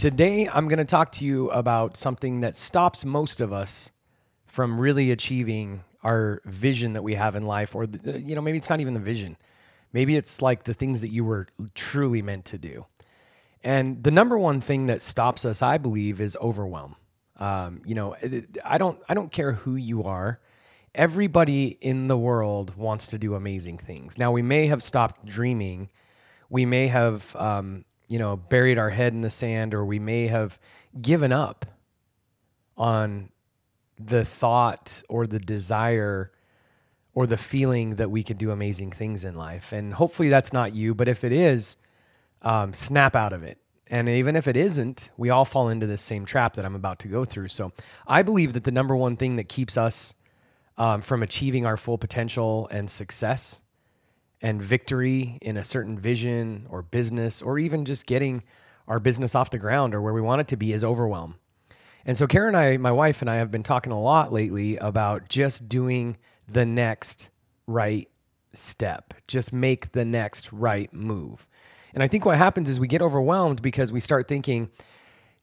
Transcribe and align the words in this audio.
Today, 0.00 0.48
I'm 0.50 0.66
going 0.66 0.78
to 0.78 0.86
talk 0.86 1.12
to 1.12 1.26
you 1.26 1.50
about 1.50 1.94
something 1.94 2.40
that 2.40 2.56
stops 2.56 3.04
most 3.04 3.42
of 3.42 3.52
us 3.52 3.92
from 4.46 4.80
really 4.80 5.10
achieving 5.10 5.84
our 6.02 6.40
vision 6.46 6.94
that 6.94 7.02
we 7.02 7.16
have 7.16 7.36
in 7.36 7.44
life, 7.44 7.74
or, 7.74 7.84
you 7.84 8.34
know, 8.34 8.40
maybe 8.40 8.56
it's 8.56 8.70
not 8.70 8.80
even 8.80 8.94
the 8.94 9.00
vision. 9.00 9.36
Maybe 9.92 10.16
it's 10.16 10.40
like 10.40 10.64
the 10.64 10.72
things 10.72 11.02
that 11.02 11.10
you 11.12 11.22
were 11.22 11.48
truly 11.74 12.22
meant 12.22 12.46
to 12.46 12.56
do. 12.56 12.86
And 13.62 14.02
the 14.02 14.10
number 14.10 14.38
one 14.38 14.62
thing 14.62 14.86
that 14.86 15.02
stops 15.02 15.44
us, 15.44 15.60
I 15.60 15.76
believe, 15.76 16.18
is 16.18 16.34
overwhelm. 16.40 16.96
Um, 17.36 17.82
you 17.84 17.94
know, 17.94 18.16
I 18.64 18.78
don't, 18.78 18.98
I 19.06 19.12
don't 19.12 19.30
care 19.30 19.52
who 19.52 19.76
you 19.76 20.04
are. 20.04 20.40
Everybody 20.94 21.76
in 21.78 22.08
the 22.08 22.16
world 22.16 22.74
wants 22.74 23.06
to 23.08 23.18
do 23.18 23.34
amazing 23.34 23.76
things. 23.76 24.16
Now, 24.16 24.32
we 24.32 24.40
may 24.40 24.68
have 24.68 24.82
stopped 24.82 25.26
dreaming. 25.26 25.90
We 26.48 26.64
may 26.64 26.88
have, 26.88 27.36
um, 27.36 27.84
you 28.10 28.18
know, 28.18 28.36
buried 28.36 28.76
our 28.76 28.90
head 28.90 29.12
in 29.14 29.20
the 29.20 29.30
sand, 29.30 29.72
or 29.72 29.84
we 29.84 30.00
may 30.00 30.26
have 30.26 30.58
given 31.00 31.32
up 31.32 31.64
on 32.76 33.30
the 33.98 34.24
thought 34.24 35.02
or 35.08 35.28
the 35.28 35.38
desire 35.38 36.32
or 37.14 37.28
the 37.28 37.36
feeling 37.36 37.96
that 37.96 38.10
we 38.10 38.24
could 38.24 38.36
do 38.36 38.50
amazing 38.50 38.90
things 38.90 39.24
in 39.24 39.36
life. 39.36 39.72
And 39.72 39.94
hopefully 39.94 40.28
that's 40.28 40.52
not 40.52 40.74
you, 40.74 40.92
but 40.92 41.06
if 41.06 41.22
it 41.22 41.30
is, 41.30 41.76
um, 42.42 42.74
snap 42.74 43.14
out 43.14 43.32
of 43.32 43.44
it. 43.44 43.58
And 43.86 44.08
even 44.08 44.34
if 44.34 44.48
it 44.48 44.56
isn't, 44.56 45.10
we 45.16 45.30
all 45.30 45.44
fall 45.44 45.68
into 45.68 45.86
this 45.86 46.02
same 46.02 46.24
trap 46.24 46.54
that 46.54 46.66
I'm 46.66 46.74
about 46.74 46.98
to 47.00 47.08
go 47.08 47.24
through. 47.24 47.48
So 47.48 47.72
I 48.08 48.22
believe 48.22 48.54
that 48.54 48.64
the 48.64 48.72
number 48.72 48.96
one 48.96 49.14
thing 49.14 49.36
that 49.36 49.48
keeps 49.48 49.76
us 49.76 50.14
um, 50.76 51.00
from 51.00 51.22
achieving 51.22 51.64
our 51.64 51.76
full 51.76 51.98
potential 51.98 52.66
and 52.72 52.90
success 52.90 53.60
and 54.42 54.62
victory 54.62 55.38
in 55.42 55.56
a 55.56 55.64
certain 55.64 55.98
vision 55.98 56.66
or 56.70 56.82
business, 56.82 57.42
or 57.42 57.58
even 57.58 57.84
just 57.84 58.06
getting 58.06 58.42
our 58.88 58.98
business 58.98 59.34
off 59.34 59.50
the 59.50 59.58
ground 59.58 59.94
or 59.94 60.00
where 60.00 60.12
we 60.12 60.20
want 60.20 60.40
it 60.40 60.48
to 60.48 60.56
be, 60.56 60.72
is 60.72 60.82
overwhelm. 60.82 61.36
And 62.06 62.16
so 62.16 62.26
Karen 62.26 62.54
and 62.54 62.56
I, 62.56 62.76
my 62.78 62.92
wife 62.92 63.20
and 63.20 63.30
I, 63.30 63.36
have 63.36 63.50
been 63.50 63.62
talking 63.62 63.92
a 63.92 64.00
lot 64.00 64.32
lately 64.32 64.76
about 64.78 65.28
just 65.28 65.68
doing 65.68 66.16
the 66.48 66.64
next 66.64 67.30
right 67.66 68.08
step, 68.52 69.14
just 69.28 69.52
make 69.52 69.92
the 69.92 70.04
next 70.04 70.52
right 70.52 70.92
move. 70.92 71.46
And 71.94 72.02
I 72.02 72.08
think 72.08 72.24
what 72.24 72.38
happens 72.38 72.68
is 72.68 72.80
we 72.80 72.88
get 72.88 73.02
overwhelmed 73.02 73.62
because 73.62 73.92
we 73.92 74.00
start 74.00 74.28
thinking, 74.28 74.70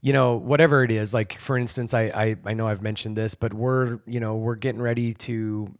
you 0.01 0.13
know, 0.13 0.35
whatever 0.35 0.83
it 0.83 0.91
is, 0.91 1.13
like 1.13 1.33
for 1.33 1.57
instance, 1.57 1.93
I, 1.93 2.03
I, 2.03 2.35
I 2.45 2.53
know 2.53 2.67
I've 2.67 2.81
mentioned 2.81 3.17
this, 3.17 3.35
but 3.35 3.53
we're, 3.53 3.99
you 4.05 4.19
know, 4.19 4.35
we're 4.35 4.55
getting 4.55 4.81
ready 4.81 5.13
to 5.13 5.73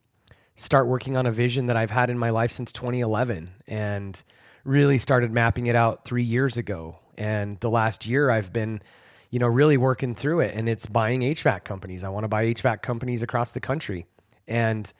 start 0.57 0.87
working 0.87 1.15
on 1.15 1.25
a 1.25 1.31
vision 1.31 1.67
that 1.67 1.77
I've 1.77 1.91
had 1.91 2.09
in 2.09 2.17
my 2.17 2.31
life 2.31 2.51
since 2.51 2.71
2011 2.71 3.49
and 3.67 4.21
really 4.63 4.97
started 4.97 5.31
mapping 5.31 5.67
it 5.67 5.75
out 5.75 6.03
three 6.03 6.23
years 6.23 6.57
ago. 6.57 6.99
And 7.17 7.59
the 7.59 7.69
last 7.69 8.05
year 8.05 8.29
I've 8.29 8.51
been, 8.51 8.81
you 9.29 9.39
know, 9.39 9.47
really 9.47 9.77
working 9.77 10.15
through 10.15 10.41
it 10.41 10.55
and 10.55 10.67
it's 10.67 10.87
buying 10.87 11.21
HVAC 11.21 11.63
companies. 11.63 12.03
I 12.03 12.09
want 12.09 12.23
to 12.23 12.27
buy 12.27 12.45
HVAC 12.53 12.81
companies 12.81 13.21
across 13.21 13.51
the 13.51 13.59
country. 13.59 14.07
And 14.47 14.91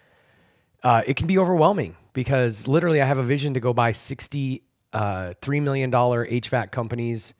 uh, 0.84 1.02
it 1.08 1.16
can 1.18 1.26
be 1.28 1.40
overwhelming 1.40 1.98
because 2.14 2.68
literally 2.68 3.02
I 3.02 3.06
have 3.06 3.18
a 3.18 3.24
vision 3.24 3.56
to 3.56 3.60
go 3.60 3.74
buy 3.74 3.92
60 3.92 4.64
uh, 4.94 5.34
$3 5.42 5.62
million 5.62 5.92
HVAC 5.92 6.72
companies 6.72 7.34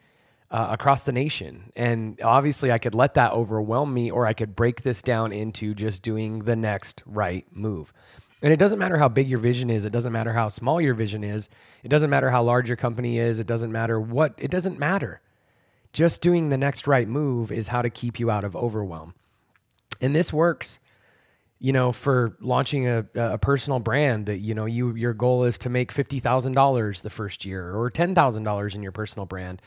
uh, 0.50 0.68
across 0.72 1.03
the 1.03 1.12
nation. 1.12 1.72
And 1.75 2.19
obviously, 2.22 2.72
I 2.72 2.78
could 2.78 2.96
let 2.96 3.16
that 3.16 3.34
overwhelm 3.34 3.94
me, 3.94 4.12
or 4.12 4.25
I 4.25 4.34
could 4.34 4.56
break 4.56 4.81
this 4.81 5.02
down 5.02 5.31
into 5.31 5.74
just 5.74 6.02
doing 6.02 6.40
the 6.40 6.56
next 6.56 7.03
right 7.06 7.46
move. 7.52 7.94
And 8.41 8.53
it 8.53 8.58
doesn't 8.58 8.80
matter 8.80 8.97
how 8.97 9.09
big 9.09 9.28
your 9.28 9.40
vision 9.40 9.69
is, 9.69 9.84
it 9.84 9.91
doesn't 9.91 10.13
matter 10.13 10.34
how 10.34 10.47
small 10.47 10.80
your 10.80 10.94
vision 10.94 11.24
is, 11.24 11.50
it 11.84 11.90
doesn't 11.90 12.09
matter 12.09 12.30
how 12.30 12.44
large 12.44 12.69
your 12.69 12.78
company 12.78 13.18
is, 13.18 13.40
it 13.40 13.47
doesn't 13.47 13.72
matter 13.72 14.00
what, 14.00 14.35
it 14.38 14.52
doesn't 14.52 14.78
matter. 14.78 15.22
Just 15.91 16.22
doing 16.22 16.50
the 16.50 16.58
next 16.58 16.85
right 16.85 17.08
move 17.08 17.52
is 17.52 17.69
how 17.69 17.81
to 17.81 17.90
keep 17.90 18.19
you 18.19 18.29
out 18.29 18.44
of 18.44 18.56
overwhelm. 18.56 19.16
And 20.00 20.16
this 20.16 20.31
works 20.31 20.79
you 21.59 21.74
know, 21.74 21.91
for 21.91 22.38
launching 22.40 22.88
a, 22.88 23.06
a 23.16 23.38
personal 23.38 23.79
brand 23.79 24.28
that, 24.28 24.38
you 24.38 24.53
know, 24.53 24.66
you, 24.66 24.94
your 24.96 25.14
goal 25.14 25.44
is 25.44 25.58
to 25.59 25.69
make 25.69 25.91
$50,000 25.94 27.02
the 27.02 27.09
first 27.09 27.46
year 27.46 27.75
or 27.75 27.90
$10,000 27.90 28.75
in 28.75 28.84
your 28.84 28.91
personal 28.91 29.25
brand. 29.25 29.62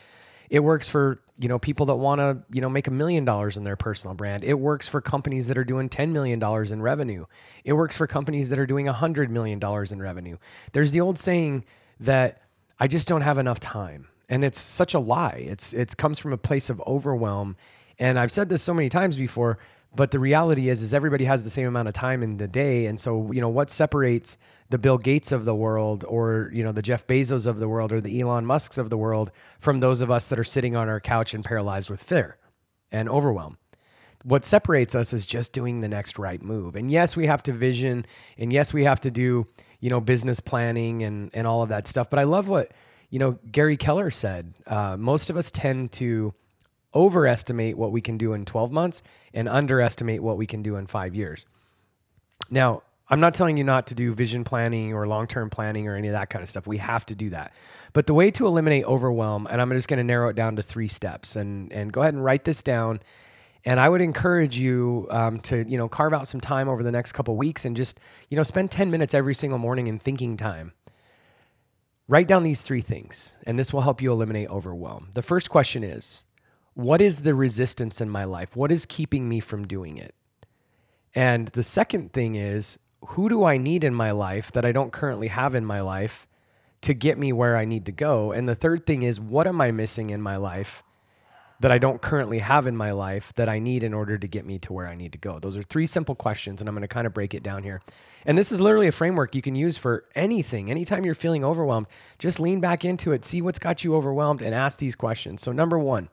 It 0.51 0.59
works 0.59 0.89
for, 0.89 1.21
you 1.39 1.47
know, 1.47 1.57
people 1.57 1.85
that 1.85 1.95
want 1.95 2.19
to, 2.19 2.43
you 2.53 2.59
know, 2.59 2.67
make 2.67 2.87
a 2.87 2.91
million 2.91 3.23
dollars 3.23 3.55
in 3.55 3.63
their 3.63 3.77
personal 3.77 4.13
brand. 4.13 4.43
It 4.43 4.55
works 4.55 4.85
for 4.85 4.99
companies 4.99 5.47
that 5.47 5.57
are 5.57 5.63
doing 5.63 5.87
$10 5.87 6.11
million 6.11 6.43
in 6.43 6.81
revenue. 6.81 7.25
It 7.63 7.71
works 7.71 7.95
for 7.95 8.05
companies 8.05 8.49
that 8.49 8.59
are 8.59 8.65
doing 8.65 8.85
$100 8.85 9.29
million 9.29 9.61
in 9.63 10.01
revenue. 10.01 10.37
There's 10.73 10.91
the 10.91 10.99
old 10.99 11.17
saying 11.17 11.63
that 12.01 12.41
I 12.77 12.87
just 12.87 13.07
don't 13.07 13.21
have 13.21 13.37
enough 13.37 13.61
time. 13.61 14.09
And 14.27 14.43
it's 14.43 14.59
such 14.59 14.93
a 14.93 14.99
lie. 14.99 15.45
It's, 15.47 15.71
it 15.71 15.95
comes 15.95 16.19
from 16.19 16.33
a 16.33 16.37
place 16.37 16.69
of 16.69 16.81
overwhelm. 16.85 17.55
And 17.97 18.19
I've 18.19 18.31
said 18.31 18.49
this 18.49 18.61
so 18.61 18.73
many 18.73 18.89
times 18.89 19.15
before, 19.15 19.57
but 19.95 20.11
the 20.11 20.19
reality 20.19 20.67
is, 20.67 20.81
is 20.81 20.93
everybody 20.93 21.25
has 21.25 21.45
the 21.45 21.49
same 21.49 21.67
amount 21.67 21.87
of 21.87 21.93
time 21.93 22.23
in 22.23 22.37
the 22.37 22.47
day, 22.47 22.85
and 22.85 22.99
so 22.99 23.31
you 23.31 23.41
know 23.41 23.49
what 23.49 23.69
separates 23.69 24.37
the 24.71 24.77
Bill 24.77 24.97
Gates 24.97 25.31
of 25.31 25.45
the 25.45 25.53
world, 25.53 26.03
or 26.07 26.49
you 26.53 26.63
know 26.63 26.71
the 26.71 26.81
Jeff 26.81 27.05
Bezos 27.05 27.45
of 27.45 27.59
the 27.59 27.67
world, 27.67 27.91
or 27.91 28.01
the 28.01 28.19
Elon 28.19 28.45
Musk's 28.45 28.77
of 28.77 28.89
the 28.89 28.97
world, 28.97 29.31
from 29.59 29.79
those 29.79 30.01
of 30.01 30.09
us 30.09 30.29
that 30.29 30.39
are 30.39 30.45
sitting 30.45 30.75
on 30.75 30.89
our 30.89 30.99
couch 30.99 31.33
and 31.33 31.45
paralyzed 31.45 31.89
with 31.89 32.01
fear 32.01 32.37
and 32.91 33.09
overwhelm. 33.09 33.57
What 34.23 34.45
separates 34.45 34.95
us 34.95 35.13
is 35.13 35.25
just 35.25 35.51
doing 35.51 35.81
the 35.81 35.89
next 35.89 36.17
right 36.17 36.41
move. 36.41 36.75
And 36.75 36.89
yes, 36.89 37.15
we 37.15 37.27
have 37.27 37.43
to 37.43 37.53
vision, 37.53 38.05
and 38.37 38.53
yes, 38.53 38.73
we 38.73 38.85
have 38.85 39.01
to 39.01 39.11
do 39.11 39.45
you 39.81 39.89
know 39.89 39.99
business 39.99 40.39
planning 40.39 41.03
and 41.03 41.29
and 41.33 41.45
all 41.45 41.61
of 41.61 41.69
that 41.69 41.85
stuff. 41.85 42.09
But 42.09 42.19
I 42.19 42.23
love 42.23 42.47
what 42.47 42.71
you 43.09 43.19
know 43.19 43.37
Gary 43.51 43.77
Keller 43.77 44.09
said. 44.09 44.53
Uh, 44.65 44.95
most 44.97 45.29
of 45.29 45.35
us 45.35 45.51
tend 45.51 45.91
to 45.93 46.33
overestimate 46.95 47.77
what 47.77 47.91
we 47.91 48.01
can 48.01 48.17
do 48.17 48.33
in 48.33 48.43
12 48.45 48.71
months 48.71 49.01
and 49.33 49.47
underestimate 49.47 50.21
what 50.21 50.37
we 50.37 50.45
can 50.45 50.61
do 50.61 50.75
in 50.75 50.85
five 50.85 51.15
years. 51.15 51.45
Now, 52.49 52.83
I'm 53.11 53.19
not 53.19 53.33
telling 53.33 53.57
you 53.57 53.65
not 53.65 53.87
to 53.87 53.95
do 53.95 54.13
vision 54.13 54.45
planning 54.45 54.93
or 54.93 55.05
long 55.05 55.27
term 55.27 55.49
planning 55.49 55.89
or 55.89 55.95
any 55.95 56.07
of 56.07 56.13
that 56.13 56.29
kind 56.29 56.41
of 56.41 56.49
stuff. 56.49 56.65
We 56.65 56.77
have 56.77 57.05
to 57.07 57.15
do 57.15 57.29
that. 57.31 57.53
But 57.91 58.07
the 58.07 58.13
way 58.13 58.31
to 58.31 58.47
eliminate 58.47 58.85
overwhelm, 58.85 59.47
and 59.51 59.61
I'm 59.61 59.69
just 59.71 59.89
going 59.89 59.97
to 59.97 60.03
narrow 60.03 60.29
it 60.29 60.35
down 60.37 60.55
to 60.55 60.61
three 60.61 60.87
steps, 60.87 61.35
and, 61.35 61.71
and 61.73 61.91
go 61.91 62.01
ahead 62.01 62.13
and 62.13 62.23
write 62.23 62.45
this 62.45 62.63
down. 62.63 63.01
And 63.65 63.79
I 63.81 63.89
would 63.89 64.01
encourage 64.01 64.57
you 64.57 65.07
um, 65.11 65.39
to, 65.41 65.69
you 65.69 65.77
know, 65.77 65.89
carve 65.89 66.13
out 66.13 66.25
some 66.25 66.39
time 66.39 66.69
over 66.69 66.81
the 66.83 66.91
next 66.91 67.11
couple 67.11 67.35
weeks 67.35 67.65
and 67.65 67.75
just, 67.75 67.99
you 68.29 68.37
know, 68.37 68.43
spend 68.43 68.71
10 68.71 68.89
minutes 68.89 69.13
every 69.13 69.35
single 69.35 69.59
morning 69.59 69.87
in 69.87 69.99
thinking 69.99 70.37
time. 70.37 70.71
Write 72.07 72.27
down 72.27 72.43
these 72.43 72.61
three 72.61 72.81
things, 72.81 73.35
and 73.45 73.59
this 73.59 73.71
will 73.71 73.81
help 73.81 74.01
you 74.01 74.11
eliminate 74.11 74.49
overwhelm. 74.49 75.09
The 75.13 75.21
first 75.21 75.49
question 75.49 75.83
is 75.83 76.23
what 76.75 77.01
is 77.01 77.21
the 77.21 77.35
resistance 77.35 77.99
in 77.99 78.09
my 78.09 78.23
life? 78.23 78.55
What 78.55 78.71
is 78.71 78.85
keeping 78.85 79.27
me 79.27 79.41
from 79.41 79.67
doing 79.67 79.97
it? 79.97 80.15
And 81.13 81.49
the 81.49 81.63
second 81.63 82.13
thing 82.13 82.35
is, 82.35 82.79
who 83.07 83.29
do 83.29 83.43
I 83.43 83.57
need 83.57 83.83
in 83.83 83.93
my 83.93 84.11
life 84.11 84.51
that 84.51 84.65
I 84.65 84.71
don't 84.71 84.91
currently 84.91 85.27
have 85.27 85.55
in 85.55 85.65
my 85.65 85.81
life 85.81 86.27
to 86.81 86.93
get 86.93 87.17
me 87.17 87.33
where 87.33 87.57
I 87.57 87.65
need 87.65 87.85
to 87.85 87.91
go? 87.91 88.31
And 88.31 88.47
the 88.47 88.55
third 88.55 88.85
thing 88.85 89.03
is, 89.03 89.19
what 89.19 89.47
am 89.47 89.59
I 89.61 89.71
missing 89.71 90.09
in 90.09 90.21
my 90.21 90.37
life 90.37 90.83
that 91.59 91.71
I 91.71 91.77
don't 91.77 92.01
currently 92.01 92.39
have 92.39 92.65
in 92.65 92.75
my 92.75 92.91
life 92.91 93.33
that 93.35 93.47
I 93.47 93.59
need 93.59 93.83
in 93.83 93.93
order 93.93 94.17
to 94.17 94.27
get 94.27 94.45
me 94.45 94.57
to 94.59 94.73
where 94.73 94.87
I 94.87 94.95
need 94.95 95.11
to 95.11 95.17
go? 95.17 95.39
Those 95.39 95.57
are 95.57 95.63
three 95.63 95.87
simple 95.87 96.15
questions, 96.15 96.61
and 96.61 96.67
I'm 96.67 96.75
going 96.75 96.81
to 96.81 96.87
kind 96.87 97.07
of 97.07 97.13
break 97.13 97.33
it 97.33 97.43
down 97.43 97.63
here. 97.63 97.81
And 98.25 98.37
this 98.37 98.51
is 98.51 98.61
literally 98.61 98.87
a 98.87 98.91
framework 98.91 99.35
you 99.35 99.41
can 99.41 99.55
use 99.55 99.77
for 99.77 100.05
anything. 100.15 100.69
Anytime 100.69 101.05
you're 101.05 101.15
feeling 101.15 101.43
overwhelmed, 101.43 101.87
just 102.19 102.39
lean 102.39 102.61
back 102.61 102.85
into 102.85 103.11
it, 103.11 103.25
see 103.25 103.41
what's 103.41 103.59
got 103.59 103.83
you 103.83 103.95
overwhelmed, 103.95 104.41
and 104.41 104.53
ask 104.53 104.79
these 104.79 104.95
questions. 104.95 105.41
So, 105.41 105.51
number 105.51 105.77
one, 105.77 106.09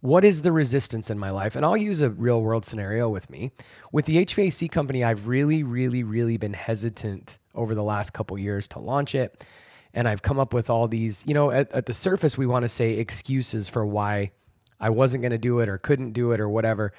what 0.00 0.24
is 0.24 0.42
the 0.42 0.52
resistance 0.52 1.10
in 1.10 1.18
my 1.18 1.30
life? 1.30 1.56
And 1.56 1.64
I'll 1.64 1.76
use 1.76 2.00
a 2.00 2.10
real 2.10 2.40
world 2.40 2.64
scenario 2.64 3.08
with 3.08 3.28
me. 3.28 3.52
With 3.92 4.06
the 4.06 4.24
HVAC 4.24 4.70
company, 4.70 5.04
I've 5.04 5.26
really, 5.28 5.62
really, 5.62 6.02
really 6.02 6.36
been 6.36 6.54
hesitant 6.54 7.38
over 7.54 7.74
the 7.74 7.82
last 7.82 8.12
couple 8.12 8.38
years 8.38 8.66
to 8.68 8.78
launch 8.78 9.14
it. 9.14 9.44
And 9.92 10.08
I've 10.08 10.22
come 10.22 10.38
up 10.38 10.54
with 10.54 10.70
all 10.70 10.88
these, 10.88 11.24
you 11.26 11.34
know, 11.34 11.50
at, 11.50 11.70
at 11.72 11.86
the 11.86 11.94
surface, 11.94 12.38
we 12.38 12.46
want 12.46 12.62
to 12.62 12.68
say 12.68 12.94
excuses 12.94 13.68
for 13.68 13.84
why 13.84 14.30
I 14.78 14.90
wasn't 14.90 15.22
going 15.22 15.32
to 15.32 15.38
do 15.38 15.58
it 15.58 15.68
or 15.68 15.76
couldn't 15.78 16.12
do 16.12 16.32
it 16.32 16.40
or 16.40 16.48
whatever. 16.48 16.92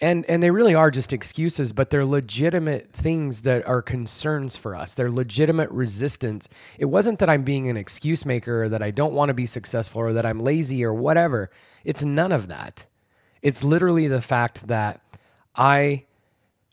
And 0.00 0.24
and 0.26 0.42
they 0.42 0.50
really 0.50 0.74
are 0.74 0.90
just 0.90 1.12
excuses 1.12 1.72
but 1.72 1.90
they're 1.90 2.04
legitimate 2.04 2.92
things 2.92 3.42
that 3.42 3.66
are 3.66 3.82
concerns 3.82 4.56
for 4.56 4.74
us. 4.74 4.94
They're 4.94 5.10
legitimate 5.10 5.70
resistance. 5.70 6.48
It 6.78 6.86
wasn't 6.86 7.18
that 7.18 7.28
i'm 7.28 7.42
being 7.42 7.68
an 7.68 7.76
excuse 7.76 8.24
maker 8.24 8.64
or 8.64 8.68
that 8.68 8.82
i 8.82 8.90
don't 8.90 9.12
want 9.12 9.28
to 9.28 9.34
be 9.34 9.46
successful 9.46 10.00
or 10.00 10.12
that 10.12 10.26
i'm 10.26 10.40
lazy 10.40 10.84
or 10.84 10.94
whatever. 10.94 11.50
It's 11.84 12.04
none 12.04 12.32
of 12.32 12.48
that. 12.48 12.86
It's 13.42 13.62
literally 13.64 14.08
the 14.08 14.22
fact 14.22 14.68
that 14.68 15.00
i 15.54 16.04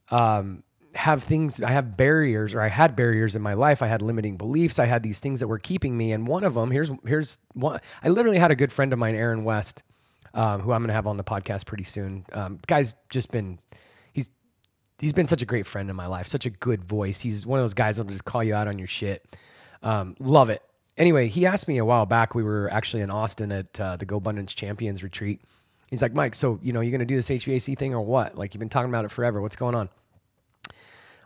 um, 0.09 0.63
have 0.95 1.23
things 1.23 1.61
i 1.61 1.71
have 1.71 1.97
barriers 1.97 2.53
or 2.53 2.61
i 2.61 2.69
had 2.69 2.95
barriers 2.95 3.35
in 3.35 3.41
my 3.41 3.53
life. 3.53 3.81
I 3.81 3.87
had 3.87 4.01
limiting 4.01 4.37
beliefs. 4.37 4.79
I 4.79 4.85
had 4.85 5.03
these 5.03 5.19
things 5.19 5.41
that 5.41 5.47
were 5.47 5.59
keeping 5.59 5.97
me 5.97 6.13
and 6.13 6.27
one 6.27 6.43
of 6.43 6.53
them 6.53 6.71
here's 6.71 6.91
here's 7.05 7.39
one 7.53 7.79
i 8.03 8.09
literally 8.09 8.39
had 8.39 8.51
a 8.51 8.55
good 8.55 8.71
friend 8.71 8.93
of 8.93 8.99
mine 8.99 9.15
aaron 9.15 9.43
west 9.43 9.83
um, 10.33 10.61
who 10.61 10.71
I'm 10.71 10.81
going 10.81 10.89
to 10.89 10.93
have 10.93 11.07
on 11.07 11.17
the 11.17 11.23
podcast 11.23 11.65
pretty 11.65 11.83
soon. 11.83 12.25
Um, 12.33 12.59
guy's 12.67 12.95
just 13.09 13.31
been 13.31 13.59
he's 14.13 14.29
he's 14.99 15.13
been 15.13 15.27
such 15.27 15.41
a 15.41 15.45
great 15.45 15.65
friend 15.65 15.89
in 15.89 15.95
my 15.95 16.07
life, 16.07 16.27
such 16.27 16.45
a 16.45 16.49
good 16.49 16.83
voice. 16.83 17.19
He's 17.19 17.45
one 17.45 17.59
of 17.59 17.63
those 17.63 17.73
guys 17.73 17.97
that'll 17.97 18.11
just 18.11 18.25
call 18.25 18.43
you 18.43 18.55
out 18.55 18.67
on 18.67 18.77
your 18.77 18.87
shit. 18.87 19.25
Um, 19.83 20.15
love 20.19 20.49
it. 20.49 20.61
Anyway, 20.97 21.27
he 21.27 21.45
asked 21.45 21.67
me 21.67 21.77
a 21.77 21.85
while 21.85 22.05
back. 22.05 22.33
We 22.33 22.43
were 22.43 22.69
actually 22.71 23.03
in 23.03 23.11
Austin 23.11 23.51
at 23.51 23.79
uh, 23.79 23.97
the 23.97 24.05
GoBundance 24.05 24.55
Champions 24.55 25.03
retreat. 25.03 25.41
He's 25.89 26.01
like, 26.01 26.13
Mike, 26.13 26.35
so 26.35 26.59
you 26.61 26.73
know 26.73 26.81
you're 26.81 26.91
going 26.91 26.99
to 26.99 27.05
do 27.05 27.15
this 27.15 27.29
HVAC 27.29 27.77
thing 27.77 27.93
or 27.93 28.01
what? 28.01 28.37
Like 28.37 28.53
you've 28.53 28.59
been 28.59 28.69
talking 28.69 28.89
about 28.89 29.05
it 29.05 29.11
forever. 29.11 29.41
What's 29.41 29.55
going 29.55 29.75
on? 29.75 29.89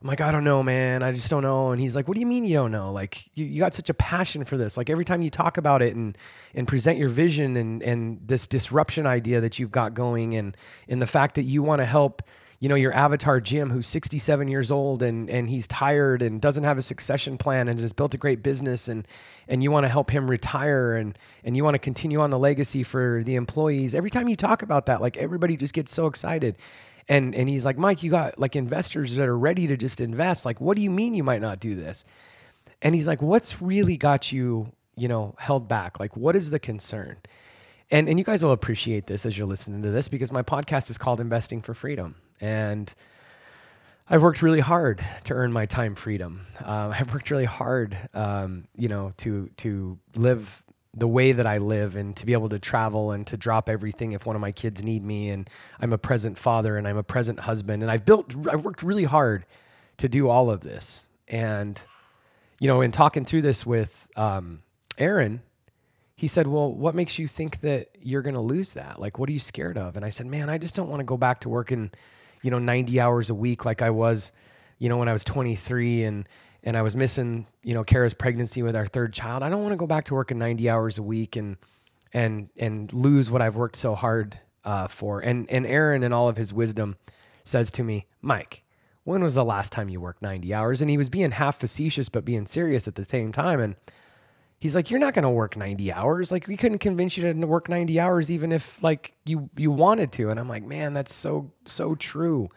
I'm 0.01 0.07
like, 0.07 0.21
I 0.21 0.31
don't 0.31 0.43
know, 0.43 0.63
man. 0.63 1.03
I 1.03 1.11
just 1.11 1.29
don't 1.29 1.43
know. 1.43 1.71
And 1.71 1.79
he's 1.79 1.95
like, 1.95 2.07
What 2.07 2.15
do 2.15 2.21
you 2.21 2.25
mean 2.25 2.43
you 2.43 2.55
don't 2.55 2.71
know? 2.71 2.91
Like, 2.91 3.29
you, 3.35 3.45
you 3.45 3.59
got 3.59 3.75
such 3.75 3.89
a 3.89 3.93
passion 3.93 4.43
for 4.43 4.57
this. 4.57 4.75
Like, 4.75 4.89
every 4.89 5.05
time 5.05 5.21
you 5.21 5.29
talk 5.29 5.57
about 5.57 5.81
it 5.81 5.95
and 5.95 6.17
and 6.55 6.67
present 6.67 6.97
your 6.97 7.09
vision 7.09 7.55
and 7.55 7.83
and 7.83 8.19
this 8.25 8.47
disruption 8.47 9.05
idea 9.05 9.41
that 9.41 9.59
you've 9.59 9.71
got 9.71 9.93
going, 9.93 10.33
and 10.35 10.57
and 10.89 11.01
the 11.01 11.07
fact 11.07 11.35
that 11.35 11.43
you 11.43 11.61
want 11.61 11.81
to 11.81 11.85
help, 11.85 12.23
you 12.59 12.67
know, 12.67 12.73
your 12.73 12.91
avatar 12.93 13.39
Jim, 13.39 13.69
who's 13.69 13.85
67 13.85 14.47
years 14.47 14.71
old 14.71 15.03
and 15.03 15.29
and 15.29 15.51
he's 15.51 15.67
tired 15.67 16.23
and 16.23 16.41
doesn't 16.41 16.63
have 16.63 16.79
a 16.79 16.83
succession 16.83 17.37
plan 17.37 17.67
and 17.67 17.79
has 17.79 17.93
built 17.93 18.15
a 18.15 18.17
great 18.17 18.41
business, 18.41 18.87
and 18.87 19.07
and 19.47 19.61
you 19.61 19.69
want 19.69 19.83
to 19.83 19.89
help 19.89 20.09
him 20.09 20.27
retire 20.27 20.95
and 20.95 21.15
and 21.43 21.55
you 21.55 21.63
want 21.63 21.75
to 21.75 21.79
continue 21.79 22.21
on 22.21 22.31
the 22.31 22.39
legacy 22.39 22.81
for 22.81 23.21
the 23.23 23.35
employees. 23.35 23.93
Every 23.93 24.09
time 24.09 24.27
you 24.27 24.35
talk 24.35 24.63
about 24.63 24.87
that, 24.87 24.99
like 24.99 25.15
everybody 25.17 25.57
just 25.57 25.75
gets 25.75 25.93
so 25.93 26.07
excited. 26.07 26.57
And 27.07 27.35
and 27.35 27.49
he's 27.49 27.65
like, 27.65 27.77
Mike, 27.77 28.03
you 28.03 28.11
got 28.11 28.39
like 28.39 28.55
investors 28.55 29.15
that 29.15 29.27
are 29.27 29.37
ready 29.37 29.67
to 29.67 29.77
just 29.77 30.01
invest. 30.01 30.45
Like, 30.45 30.61
what 30.61 30.75
do 30.75 30.81
you 30.81 30.89
mean 30.89 31.13
you 31.13 31.23
might 31.23 31.41
not 31.41 31.59
do 31.59 31.75
this? 31.75 32.05
And 32.81 32.95
he's 32.95 33.07
like, 33.07 33.21
what's 33.21 33.61
really 33.61 33.97
got 33.97 34.31
you, 34.31 34.71
you 34.95 35.07
know, 35.07 35.35
held 35.37 35.67
back? 35.67 35.99
Like, 35.99 36.15
what 36.15 36.35
is 36.35 36.49
the 36.49 36.59
concern? 36.59 37.17
And 37.89 38.07
and 38.07 38.17
you 38.17 38.25
guys 38.25 38.43
will 38.43 38.51
appreciate 38.51 39.07
this 39.07 39.25
as 39.25 39.37
you're 39.37 39.47
listening 39.47 39.81
to 39.83 39.91
this 39.91 40.07
because 40.07 40.31
my 40.31 40.43
podcast 40.43 40.89
is 40.89 40.97
called 40.97 41.19
Investing 41.19 41.61
for 41.61 41.73
Freedom. 41.73 42.15
And 42.39 42.93
I've 44.09 44.23
worked 44.23 44.41
really 44.41 44.59
hard 44.59 45.03
to 45.25 45.33
earn 45.33 45.53
my 45.53 45.65
time 45.65 45.95
freedom. 45.95 46.45
Uh, 46.63 46.93
I've 46.97 47.13
worked 47.13 47.31
really 47.31 47.45
hard, 47.45 47.97
um, 48.13 48.65
you 48.75 48.87
know, 48.87 49.11
to 49.17 49.49
to 49.57 49.97
live 50.15 50.63
the 50.93 51.07
way 51.07 51.31
that 51.31 51.45
I 51.45 51.57
live 51.57 51.95
and 51.95 52.15
to 52.17 52.25
be 52.25 52.33
able 52.33 52.49
to 52.49 52.59
travel 52.59 53.11
and 53.11 53.25
to 53.27 53.37
drop 53.37 53.69
everything 53.69 54.11
if 54.11 54.25
one 54.25 54.35
of 54.35 54.41
my 54.41 54.51
kids 54.51 54.83
need 54.83 55.03
me 55.03 55.29
and 55.29 55.49
I'm 55.79 55.93
a 55.93 55.97
present 55.97 56.37
father 56.37 56.75
and 56.77 56.87
I'm 56.87 56.97
a 56.97 57.03
present 57.03 57.39
husband. 57.39 57.81
And 57.81 57.89
I've 57.91 58.05
built 58.05 58.33
I've 58.51 58.65
worked 58.65 58.83
really 58.83 59.05
hard 59.05 59.45
to 59.97 60.09
do 60.09 60.27
all 60.27 60.49
of 60.49 60.61
this. 60.61 61.05
And 61.27 61.81
you 62.59 62.67
know 62.67 62.81
in 62.81 62.91
talking 62.91 63.23
through 63.23 63.41
this 63.43 63.65
with 63.65 64.07
um, 64.17 64.63
Aaron 64.97 65.41
he 66.15 66.27
said 66.27 66.45
well 66.45 66.71
what 66.71 66.93
makes 66.93 67.17
you 67.17 67.27
think 67.27 67.61
that 67.61 67.89
you're 68.01 68.21
going 68.21 68.35
to 68.35 68.41
lose 68.41 68.73
that? 68.73 68.99
Like 68.99 69.17
what 69.17 69.29
are 69.29 69.33
you 69.33 69.39
scared 69.39 69.77
of? 69.77 69.95
And 69.95 70.03
I 70.03 70.09
said 70.09 70.25
man 70.25 70.49
I 70.49 70.57
just 70.57 70.75
don't 70.75 70.89
want 70.89 70.99
to 70.99 71.05
go 71.05 71.15
back 71.15 71.39
to 71.41 71.49
working 71.49 71.91
you 72.41 72.51
know 72.51 72.59
90 72.59 72.99
hours 72.99 73.29
a 73.29 73.35
week 73.35 73.63
like 73.63 73.81
I 73.81 73.91
was 73.91 74.33
you 74.77 74.89
know 74.89 74.97
when 74.97 75.07
I 75.07 75.13
was 75.13 75.23
23 75.23 76.03
and 76.03 76.27
and 76.63 76.77
I 76.77 76.81
was 76.81 76.95
missing, 76.95 77.47
you 77.63 77.73
know, 77.73 77.83
Kara's 77.83 78.13
pregnancy 78.13 78.61
with 78.61 78.75
our 78.75 78.85
third 78.85 79.13
child. 79.13 79.43
I 79.43 79.49
don't 79.49 79.61
want 79.61 79.73
to 79.73 79.77
go 79.77 79.87
back 79.87 80.05
to 80.05 80.13
working 80.13 80.37
90 80.37 80.69
hours 80.69 80.97
a 80.97 81.03
week 81.03 81.35
and 81.35 81.57
and 82.13 82.49
and 82.57 82.91
lose 82.93 83.31
what 83.31 83.41
I've 83.41 83.55
worked 83.55 83.75
so 83.75 83.95
hard 83.95 84.39
uh, 84.63 84.87
for. 84.87 85.19
And 85.19 85.49
and 85.49 85.65
Aaron, 85.65 86.03
in 86.03 86.13
all 86.13 86.29
of 86.29 86.37
his 86.37 86.53
wisdom, 86.53 86.97
says 87.43 87.71
to 87.71 87.83
me, 87.83 88.05
Mike, 88.21 88.63
when 89.03 89.23
was 89.23 89.35
the 89.35 89.45
last 89.45 89.71
time 89.71 89.89
you 89.89 89.99
worked 89.99 90.21
90 90.21 90.53
hours? 90.53 90.81
And 90.81 90.89
he 90.89 90.97
was 90.97 91.09
being 91.09 91.31
half 91.31 91.59
facetious 91.59 92.09
but 92.09 92.25
being 92.25 92.45
serious 92.45 92.87
at 92.87 92.95
the 92.95 93.05
same 93.05 93.31
time. 93.31 93.59
And 93.59 93.75
he's 94.59 94.75
like, 94.75 94.91
You're 94.91 94.99
not 94.99 95.13
going 95.13 95.23
to 95.23 95.29
work 95.29 95.57
90 95.57 95.91
hours. 95.91 96.31
Like 96.31 96.47
we 96.47 96.57
couldn't 96.57 96.79
convince 96.79 97.17
you 97.17 97.33
to 97.33 97.47
work 97.47 97.69
90 97.69 97.99
hours 97.99 98.31
even 98.31 98.51
if 98.51 98.81
like 98.83 99.13
you 99.25 99.49
you 99.57 99.71
wanted 99.71 100.11
to. 100.13 100.29
And 100.29 100.39
I'm 100.39 100.49
like, 100.49 100.63
man, 100.63 100.93
that's 100.93 101.13
so 101.13 101.51
so 101.65 101.95
true 101.95 102.49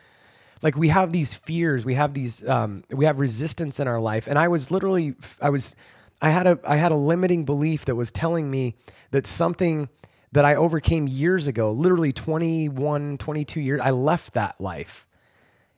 like 0.63 0.77
we 0.77 0.89
have 0.89 1.13
these 1.13 1.35
fears 1.35 1.85
we 1.85 1.95
have 1.95 2.15
these 2.15 2.47
um, 2.49 2.85
we 2.91 3.05
have 3.05 3.21
resistance 3.21 3.81
in 3.81 3.89
our 3.89 4.01
life. 4.01 4.27
And 4.27 4.39
i 4.39 4.49
was 4.49 4.71
literally 4.71 5.15
i 5.41 5.51
was 5.51 5.75
i 6.23 6.31
had 6.31 6.47
a 6.47 6.59
i 6.67 6.77
had 6.77 6.93
a 6.93 6.97
limiting 6.97 7.45
belief 7.45 7.85
that 7.87 7.97
was 7.97 8.11
telling 8.11 8.51
me 8.51 8.77
that 9.11 9.27
something 9.27 9.89
that 10.33 10.45
i 10.45 10.55
overcame 10.55 11.07
years 11.07 11.47
ago 11.47 11.71
literally 11.71 12.13
21 12.13 13.19
22 13.19 13.61
years 13.61 13.81
i 13.83 13.91
left 13.91 14.35
that 14.35 14.61
life. 14.61 15.07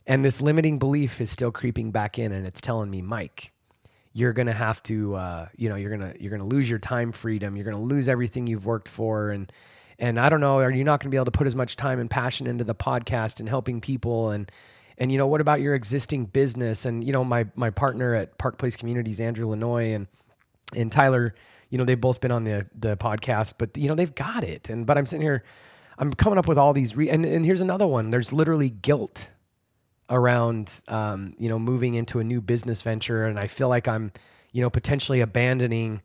And 0.08 0.24
this 0.24 0.40
limiting 0.40 0.78
belief 0.78 1.20
is 1.20 1.32
still 1.32 1.50
creeping 1.50 1.90
back 1.90 2.16
in 2.18 2.30
and 2.32 2.46
it's 2.46 2.60
telling 2.60 2.90
me 2.90 3.02
mike 3.02 3.52
you're 4.16 4.32
gonna 4.32 4.54
have 4.54 4.82
to 4.84 5.14
uh, 5.14 5.48
you 5.56 5.68
know 5.68 5.76
you're 5.76 5.90
gonna 5.90 6.14
you're 6.18 6.30
gonna 6.30 6.46
lose 6.46 6.70
your 6.70 6.78
time 6.78 7.12
freedom. 7.12 7.54
You're 7.54 7.66
gonna 7.66 7.82
lose 7.82 8.08
everything 8.08 8.46
you've 8.46 8.64
worked 8.64 8.88
for 8.88 9.30
and 9.30 9.52
and 9.98 10.18
i 10.18 10.28
don't 10.28 10.40
know 10.40 10.58
are 10.58 10.70
you 10.70 10.84
not 10.84 11.00
gonna 11.00 11.10
be 11.10 11.16
able 11.16 11.24
to 11.26 11.30
put 11.30 11.46
as 11.46 11.54
much 11.54 11.76
time 11.76 11.98
and 11.98 12.10
passion 12.10 12.46
into 12.46 12.64
the 12.64 12.74
podcast 12.74 13.40
and 13.40 13.48
helping 13.48 13.80
people? 13.80 14.30
And 14.30 14.50
and 14.98 15.12
you 15.12 15.18
know 15.18 15.26
what 15.26 15.40
about 15.40 15.60
your 15.60 15.74
existing 15.74 16.26
business? 16.26 16.84
And 16.84 17.04
you 17.04 17.12
know 17.12 17.24
my 17.24 17.46
my 17.54 17.70
partner 17.70 18.14
at 18.14 18.38
park 18.38 18.58
place 18.58 18.76
communities 18.76 19.20
andrew 19.20 19.48
lanoie 19.48 19.94
and 19.94 20.06
and 20.74 20.90
tyler 20.90 21.34
you 21.70 21.78
know 21.78 21.84
they've 21.84 22.00
both 22.00 22.20
been 22.20 22.30
on 22.30 22.44
the 22.44 22.66
the 22.74 22.96
podcast 22.96 23.54
but 23.58 23.76
you 23.76 23.88
know 23.88 23.94
they've 23.94 24.14
got 24.14 24.44
it. 24.44 24.70
And 24.70 24.86
but 24.86 24.98
i'm 24.98 25.06
sitting 25.06 25.22
here 25.22 25.44
i'm 25.98 26.12
coming 26.12 26.38
up 26.38 26.48
with 26.48 26.58
all 26.58 26.72
these 26.72 26.96
re- 26.96 27.10
and, 27.10 27.24
and 27.24 27.44
here's 27.44 27.60
another 27.60 27.86
one. 27.86 28.10
There's 28.10 28.32
literally 28.32 28.70
guilt 28.70 29.30
around 30.08 30.80
um, 30.88 31.34
you 31.38 31.48
know 31.48 31.58
moving 31.58 31.94
into 31.94 32.20
a 32.20 32.24
new 32.24 32.40
business 32.40 32.82
venture 32.82 33.24
and 33.24 33.38
i 33.38 33.46
feel 33.46 33.68
like 33.68 33.88
i'm 33.88 34.12
you 34.52 34.60
know 34.60 34.70
potentially 34.70 35.20
abandoning 35.20 36.00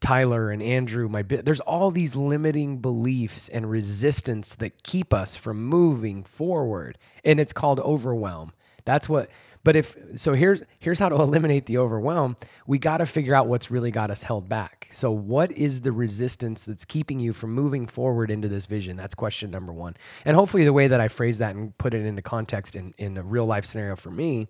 Tyler 0.00 0.50
and 0.50 0.62
Andrew, 0.62 1.08
my 1.08 1.22
bit. 1.22 1.44
There's 1.44 1.60
all 1.60 1.90
these 1.90 2.16
limiting 2.16 2.78
beliefs 2.78 3.48
and 3.48 3.70
resistance 3.70 4.54
that 4.56 4.82
keep 4.82 5.12
us 5.12 5.36
from 5.36 5.64
moving 5.64 6.24
forward, 6.24 6.98
and 7.24 7.40
it's 7.40 7.52
called 7.52 7.80
overwhelm. 7.80 8.52
That's 8.84 9.08
what. 9.08 9.30
But 9.64 9.74
if 9.74 9.96
so, 10.14 10.34
here's 10.34 10.62
here's 10.78 11.00
how 11.00 11.08
to 11.08 11.16
eliminate 11.20 11.66
the 11.66 11.78
overwhelm. 11.78 12.36
We 12.66 12.78
got 12.78 12.98
to 12.98 13.06
figure 13.06 13.34
out 13.34 13.48
what's 13.48 13.70
really 13.70 13.90
got 13.90 14.10
us 14.10 14.22
held 14.22 14.48
back. 14.48 14.88
So, 14.92 15.10
what 15.10 15.50
is 15.52 15.80
the 15.80 15.92
resistance 15.92 16.64
that's 16.64 16.84
keeping 16.84 17.18
you 17.18 17.32
from 17.32 17.52
moving 17.52 17.86
forward 17.86 18.30
into 18.30 18.48
this 18.48 18.66
vision? 18.66 18.96
That's 18.96 19.14
question 19.14 19.50
number 19.50 19.72
one. 19.72 19.96
And 20.24 20.36
hopefully, 20.36 20.64
the 20.64 20.72
way 20.72 20.86
that 20.88 21.00
I 21.00 21.08
phrase 21.08 21.38
that 21.38 21.56
and 21.56 21.76
put 21.78 21.94
it 21.94 22.06
into 22.06 22.22
context 22.22 22.76
in 22.76 22.94
in 22.96 23.16
a 23.16 23.22
real 23.22 23.46
life 23.46 23.64
scenario 23.64 23.96
for 23.96 24.10
me 24.10 24.46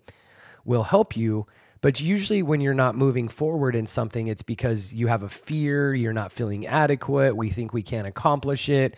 will 0.65 0.83
help 0.83 1.17
you 1.17 1.47
but 1.81 1.99
usually, 2.01 2.41
when 2.43 2.61
you're 2.61 2.73
not 2.73 2.95
moving 2.95 3.27
forward 3.27 3.75
in 3.75 3.85
something, 3.85 4.27
it's 4.27 4.41
because 4.41 4.93
you 4.93 5.07
have 5.07 5.23
a 5.23 5.29
fear, 5.29 5.93
you're 5.93 6.13
not 6.13 6.31
feeling 6.31 6.65
adequate, 6.65 7.35
we 7.35 7.49
think 7.49 7.73
we 7.73 7.83
can't 7.83 8.07
accomplish 8.07 8.69
it, 8.69 8.95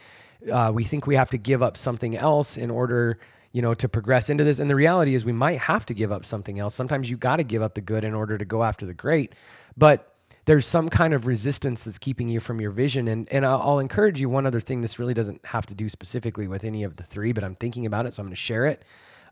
uh, 0.52 0.72
we 0.74 0.84
think 0.84 1.08
we 1.08 1.16
have 1.16 1.30
to 1.32 1.38
give 1.38 1.62
up 1.62 1.76
something 1.76 2.16
else 2.16 2.58
in 2.58 2.70
order 2.70 3.20
you 3.52 3.62
know 3.62 3.74
to 3.74 3.90
progress 3.90 4.30
into 4.30 4.44
this. 4.44 4.60
And 4.60 4.70
the 4.70 4.76
reality 4.76 5.16
is 5.16 5.26
we 5.26 5.32
might 5.32 5.60
have 5.60 5.86
to 5.88 5.94
give 5.94 6.12
up 6.12 6.26
something 6.26 6.60
else. 6.60 6.76
Sometimes 6.76 7.10
you 7.10 7.18
got 7.18 7.38
to 7.38 7.44
give 7.44 7.62
up 7.62 7.76
the 7.76 7.82
good 7.82 8.04
in 8.04 8.14
order 8.14 8.38
to 8.38 8.46
go 8.46 8.64
after 8.64 8.86
the 8.86 8.94
great. 8.94 9.34
But 9.78 10.14
there's 10.46 10.66
some 10.66 10.90
kind 10.90 11.14
of 11.14 11.28
resistance 11.28 11.84
that's 11.84 12.00
keeping 12.00 12.30
you 12.30 12.40
from 12.40 12.62
your 12.62 12.72
vision. 12.72 13.08
And 13.08 13.28
and 13.32 13.46
I'll 13.46 13.80
encourage 13.80 14.20
you 14.20 14.30
one 14.30 14.46
other 14.46 14.60
thing 14.60 14.82
this 14.82 15.00
really 15.00 15.14
doesn't 15.14 15.46
have 15.46 15.66
to 15.68 15.76
do 15.76 15.90
specifically 15.90 16.48
with 16.48 16.64
any 16.64 16.84
of 16.84 16.96
the 16.96 17.04
three 17.04 17.32
but 17.32 17.44
I'm 17.44 17.56
thinking 17.56 17.86
about 17.86 18.06
it 18.06 18.14
so 18.14 18.22
I'm 18.22 18.28
going 18.28 18.36
to 18.36 18.42
share 18.42 18.66
it. 18.66 18.86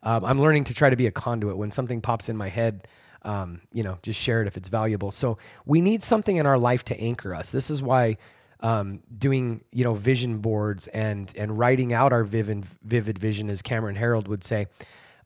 Um, 0.03 0.23
I'm 0.25 0.39
learning 0.39 0.65
to 0.65 0.73
try 0.73 0.89
to 0.89 0.95
be 0.95 1.07
a 1.07 1.11
conduit. 1.11 1.57
When 1.57 1.71
something 1.71 2.01
pops 2.01 2.29
in 2.29 2.37
my 2.37 2.49
head 2.49 2.87
um, 3.27 3.61
you 3.73 3.83
know, 3.83 3.99
just 4.01 4.19
share 4.19 4.41
it 4.41 4.47
if 4.47 4.55
it's 4.55 4.69
valuable. 4.69 5.11
So 5.11 5.37
we 5.65 5.81
need 5.81 6.01
something 6.01 6.37
in 6.37 6.45
our 6.45 6.57
life 6.57 6.85
to 6.85 6.99
anchor 6.99 7.35
us. 7.35 7.51
This 7.51 7.69
is 7.69 7.83
why 7.83 8.17
um, 8.61 9.01
doing 9.15 9.63
you 9.71 9.83
know 9.83 9.93
vision 9.93 10.39
boards 10.39 10.87
and 10.87 11.31
and 11.37 11.59
writing 11.59 11.93
out 11.93 12.13
our 12.13 12.23
vivid 12.23 12.65
vivid 12.83 13.19
vision, 13.19 13.49
as 13.49 13.61
Cameron 13.61 13.95
Herold 13.95 14.27
would 14.27 14.43
say, 14.43 14.67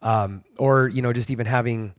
um, 0.02 0.44
or 0.58 0.90
you 0.90 1.02
know 1.02 1.14
just 1.14 1.30
even 1.30 1.46
having 1.46 1.94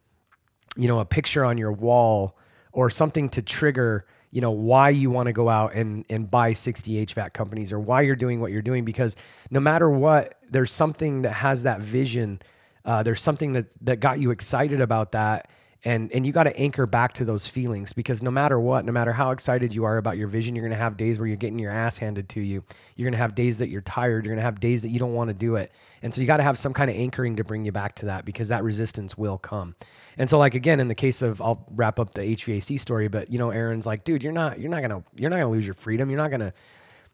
you 0.76 0.88
know 0.88 0.98
a 0.98 1.04
picture 1.04 1.44
on 1.44 1.56
your 1.56 1.72
wall 1.72 2.36
or 2.72 2.90
something 2.90 3.28
to 3.30 3.40
trigger 3.40 4.04
you 4.32 4.40
know 4.40 4.50
why 4.50 4.88
you 4.90 5.10
want 5.10 5.26
to 5.26 5.32
go 5.32 5.48
out 5.48 5.74
and 5.74 6.04
and 6.10 6.30
buy 6.30 6.52
60 6.52 7.06
HVAC 7.06 7.32
companies 7.32 7.72
or 7.72 7.78
why 7.78 8.00
you're 8.00 8.16
doing 8.16 8.40
what 8.40 8.50
you're 8.50 8.62
doing 8.62 8.84
because 8.84 9.14
no 9.50 9.60
matter 9.60 9.88
what 9.88 10.38
there's 10.50 10.72
something 10.72 11.22
that 11.22 11.34
has 11.34 11.62
that 11.62 11.80
vision 11.80 12.40
uh, 12.84 13.02
there's 13.02 13.22
something 13.22 13.52
that 13.52 13.66
that 13.82 14.00
got 14.00 14.18
you 14.18 14.30
excited 14.30 14.80
about 14.80 15.12
that 15.12 15.48
and 15.84 16.12
and 16.12 16.24
you 16.24 16.32
got 16.32 16.44
to 16.44 16.56
anchor 16.56 16.86
back 16.86 17.12
to 17.14 17.24
those 17.24 17.48
feelings 17.48 17.92
because 17.92 18.22
no 18.22 18.30
matter 18.30 18.58
what 18.60 18.84
no 18.84 18.92
matter 18.92 19.12
how 19.12 19.32
excited 19.32 19.74
you 19.74 19.84
are 19.84 19.96
about 19.96 20.16
your 20.16 20.28
vision 20.28 20.54
you're 20.54 20.62
going 20.62 20.76
to 20.76 20.82
have 20.82 20.96
days 20.96 21.18
where 21.18 21.26
you're 21.26 21.36
getting 21.36 21.58
your 21.58 21.72
ass 21.72 21.96
handed 21.96 22.28
to 22.28 22.40
you. 22.40 22.62
You're 22.96 23.06
going 23.06 23.12
to 23.12 23.18
have 23.18 23.34
days 23.34 23.58
that 23.58 23.68
you're 23.68 23.82
tired. 23.82 24.24
You're 24.24 24.34
going 24.34 24.42
to 24.42 24.44
have 24.44 24.60
days 24.60 24.82
that 24.82 24.90
you 24.90 24.98
don't 24.98 25.14
want 25.14 25.28
to 25.28 25.34
do 25.34 25.56
it. 25.56 25.72
And 26.02 26.14
so 26.14 26.20
you 26.20 26.26
got 26.26 26.36
to 26.36 26.42
have 26.42 26.56
some 26.56 26.72
kind 26.72 26.90
of 26.90 26.96
anchoring 26.96 27.36
to 27.36 27.44
bring 27.44 27.64
you 27.64 27.72
back 27.72 27.96
to 27.96 28.06
that 28.06 28.24
because 28.24 28.48
that 28.48 28.62
resistance 28.62 29.18
will 29.18 29.38
come. 29.38 29.74
And 30.18 30.30
so 30.30 30.38
like 30.38 30.54
again 30.54 30.78
in 30.78 30.88
the 30.88 30.94
case 30.94 31.20
of 31.20 31.40
I'll 31.40 31.66
wrap 31.70 31.98
up 31.98 32.14
the 32.14 32.22
HVAC 32.22 32.78
story 32.78 33.08
but 33.08 33.32
you 33.32 33.38
know 33.38 33.50
Aaron's 33.50 33.86
like 33.86 34.04
dude 34.04 34.22
you're 34.22 34.32
not 34.32 34.60
you're 34.60 34.70
not 34.70 34.80
going 34.80 34.90
to 34.90 35.02
you're 35.16 35.30
not 35.30 35.36
going 35.36 35.48
to 35.48 35.52
lose 35.52 35.66
your 35.66 35.74
freedom. 35.74 36.10
You're 36.10 36.20
not 36.20 36.30
going 36.30 36.40
to 36.40 36.52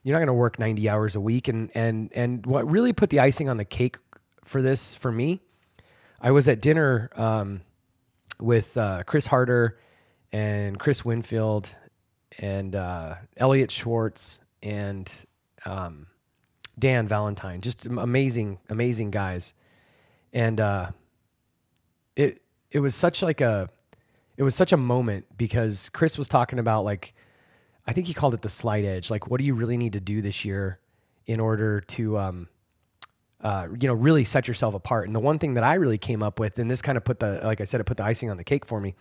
you're 0.03 0.13
not 0.13 0.21
going 0.21 0.29
to 0.29 0.35
work 0.35 0.59
90 0.59 0.89
hours 0.89 1.17
a 1.17 1.21
week. 1.21 1.49
And 1.49 1.71
and 1.75 2.11
and 2.15 2.45
what 2.45 2.71
really 2.71 2.93
put 2.93 3.09
the 3.09 3.21
icing 3.21 3.49
on 3.49 3.57
the 3.57 3.65
cake 3.65 3.97
for 4.45 4.61
this 4.61 4.95
for 4.95 5.11
me 5.11 5.41
I 6.21 6.31
was 6.33 6.49
at 6.49 6.61
dinner 6.61 7.11
um, 7.15 7.61
with 8.41 8.77
uh, 8.77 9.03
Chris 9.05 9.27
Harder 9.27 9.79
and 10.33 10.79
Chris 10.79 11.05
Winfield 11.05 11.75
and 12.39 12.75
uh, 12.75 13.15
Elliot 13.37 13.71
Schwartz 13.71 14.41
and 14.63 15.11
um, 15.65 16.07
Dan 16.79 17.09
Valentine. 17.09 17.61
Just 17.61 17.87
amazing, 17.87 18.59
amazing 18.69 19.11
guys. 19.11 19.55
And 20.33 20.61
uh, 20.61 20.91
it 22.17 22.43
it 22.71 22.81
was 22.81 22.95
such 22.95 23.23
like 23.23 23.41
a 23.41 23.71
it 24.37 24.43
was 24.43 24.55
such 24.55 24.73
a 24.73 24.77
moment 24.77 25.27
because 25.37 25.91
Chris 25.91 26.19
was 26.19 26.29
talking 26.29 26.59
about 26.59 26.85
like 26.85 27.15
I 27.87 27.93
think 27.93 28.07
he 28.07 28.13
called 28.13 28.35
it 28.35 28.43
the 28.43 28.51
slight 28.51 28.85
edge. 28.85 29.11
Like, 29.11 29.29
what 29.29 29.39
do 29.39 29.45
you 29.45 29.55
really 29.55 29.79
need 29.79 29.95
to 29.95 30.01
do 30.01 30.21
this 30.21 30.45
year 30.45 30.79
in 31.27 31.41
order 31.41 31.81
to 31.81 32.19
um, 32.19 32.49
uh, 33.43 33.69
you 33.81 33.87
know, 33.87 33.95
really 33.95 34.25
set 34.25 34.49
yourself 34.49 34.75
apart. 34.75 35.07
And 35.07 35.15
the 35.15 35.21
one 35.21 35.39
thing 35.39 35.55
that 35.55 35.65
I 35.65 35.75
really 35.75 35.99
came 35.99 36.23
up 36.23 36.41
with, 36.41 36.59
and 36.59 36.71
this 36.71 36.83
kind 36.83 36.99
of 36.99 37.05
put 37.05 37.21
the, 37.21 37.41
like 37.45 37.61
I 37.61 37.65
said, 37.65 37.81
it 37.81 37.85
put 37.85 37.97
the 37.97 38.05
icing 38.05 38.31
on 38.31 38.37
the 38.37 38.45
cake 38.45 38.65
for 38.65 38.81
me. 38.81 38.95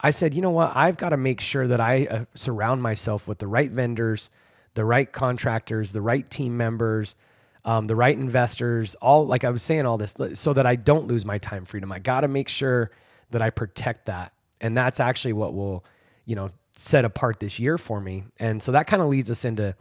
I 0.00 0.10
said, 0.10 0.34
you 0.34 0.42
know 0.42 0.50
what? 0.50 0.72
I've 0.76 0.96
got 0.96 1.10
to 1.10 1.16
make 1.16 1.40
sure 1.40 1.66
that 1.66 1.80
I 1.80 2.06
uh, 2.06 2.24
surround 2.34 2.82
myself 2.82 3.26
with 3.26 3.38
the 3.38 3.46
right 3.46 3.70
vendors, 3.70 4.30
the 4.74 4.84
right 4.84 5.10
contractors, 5.10 5.92
the 5.92 6.02
right 6.02 6.28
team 6.28 6.56
members, 6.56 7.16
um, 7.64 7.86
the 7.86 7.96
right 7.96 8.16
investors, 8.16 8.94
all 8.96 9.26
like 9.26 9.44
I 9.44 9.50
was 9.50 9.62
saying, 9.62 9.86
all 9.86 9.96
this, 9.96 10.14
so 10.34 10.52
that 10.52 10.66
I 10.66 10.76
don't 10.76 11.06
lose 11.08 11.24
my 11.24 11.38
time 11.38 11.64
freedom. 11.64 11.90
I 11.90 11.98
got 11.98 12.20
to 12.20 12.28
make 12.28 12.48
sure 12.48 12.90
that 13.30 13.40
I 13.40 13.50
protect 13.50 14.06
that. 14.06 14.32
And 14.60 14.76
that's 14.76 15.00
actually 15.00 15.32
what 15.32 15.54
will, 15.54 15.84
you 16.26 16.36
know, 16.36 16.50
set 16.76 17.04
apart 17.04 17.40
this 17.40 17.58
year 17.58 17.78
for 17.78 18.00
me. 18.00 18.24
And 18.38 18.62
so 18.62 18.72
that 18.72 18.86
kind 18.86 19.00
of 19.00 19.08
leads 19.08 19.30
us 19.30 19.44
into, 19.44 19.74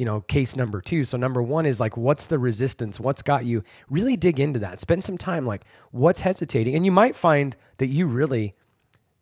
you 0.00 0.06
know, 0.06 0.22
case 0.22 0.56
number 0.56 0.80
two. 0.80 1.04
So 1.04 1.18
number 1.18 1.42
one 1.42 1.66
is 1.66 1.78
like, 1.78 1.94
what's 1.94 2.26
the 2.26 2.38
resistance? 2.38 2.98
What's 2.98 3.20
got 3.20 3.44
you? 3.44 3.62
Really 3.90 4.16
dig 4.16 4.40
into 4.40 4.58
that. 4.60 4.80
Spend 4.80 5.04
some 5.04 5.18
time 5.18 5.44
like, 5.44 5.64
what's 5.90 6.20
hesitating? 6.20 6.74
And 6.74 6.86
you 6.86 6.90
might 6.90 7.14
find 7.14 7.54
that 7.76 7.88
you 7.88 8.06
really, 8.06 8.54